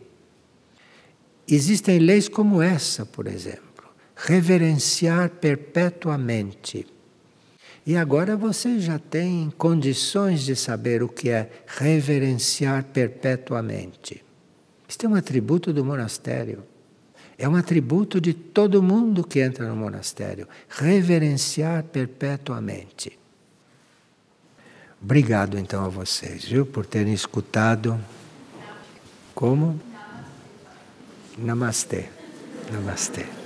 Existem 1.48 1.98
leis 1.98 2.30
como 2.30 2.62
essa, 2.62 3.04
por 3.04 3.26
exemplo, 3.26 3.84
reverenciar 4.16 5.28
perpetuamente. 5.32 6.86
E 7.84 7.98
agora 7.98 8.38
vocês 8.38 8.84
já 8.84 9.00
têm 9.00 9.52
condições 9.58 10.44
de 10.44 10.56
saber 10.56 11.02
o 11.02 11.10
que 11.10 11.32
é 11.32 11.50
reverenciar 11.66 12.84
perpetuamente. 12.84 14.24
Isto 14.88 15.08
é 15.08 15.10
um 15.10 15.16
atributo 15.16 15.74
do 15.74 15.84
monastério. 15.84 16.64
É 17.42 17.50
um 17.50 17.56
atributo 17.56 18.22
de 18.22 18.36
todo 18.36 18.84
mundo 18.84 19.24
que 19.24 19.40
entra 19.40 19.68
no 19.68 19.76
monastério. 19.76 20.48
Reverenciar 20.70 21.84
perpetuamente. 21.86 23.18
Obrigado 25.02 25.58
então 25.58 25.84
a 25.84 25.90
vocês, 25.90 26.46
viu, 26.46 26.68
por 26.68 26.86
terem 26.86 27.12
escutado. 27.12 28.00
Como? 29.34 29.82
Namastê. 31.36 32.10
Namastê. 32.72 33.41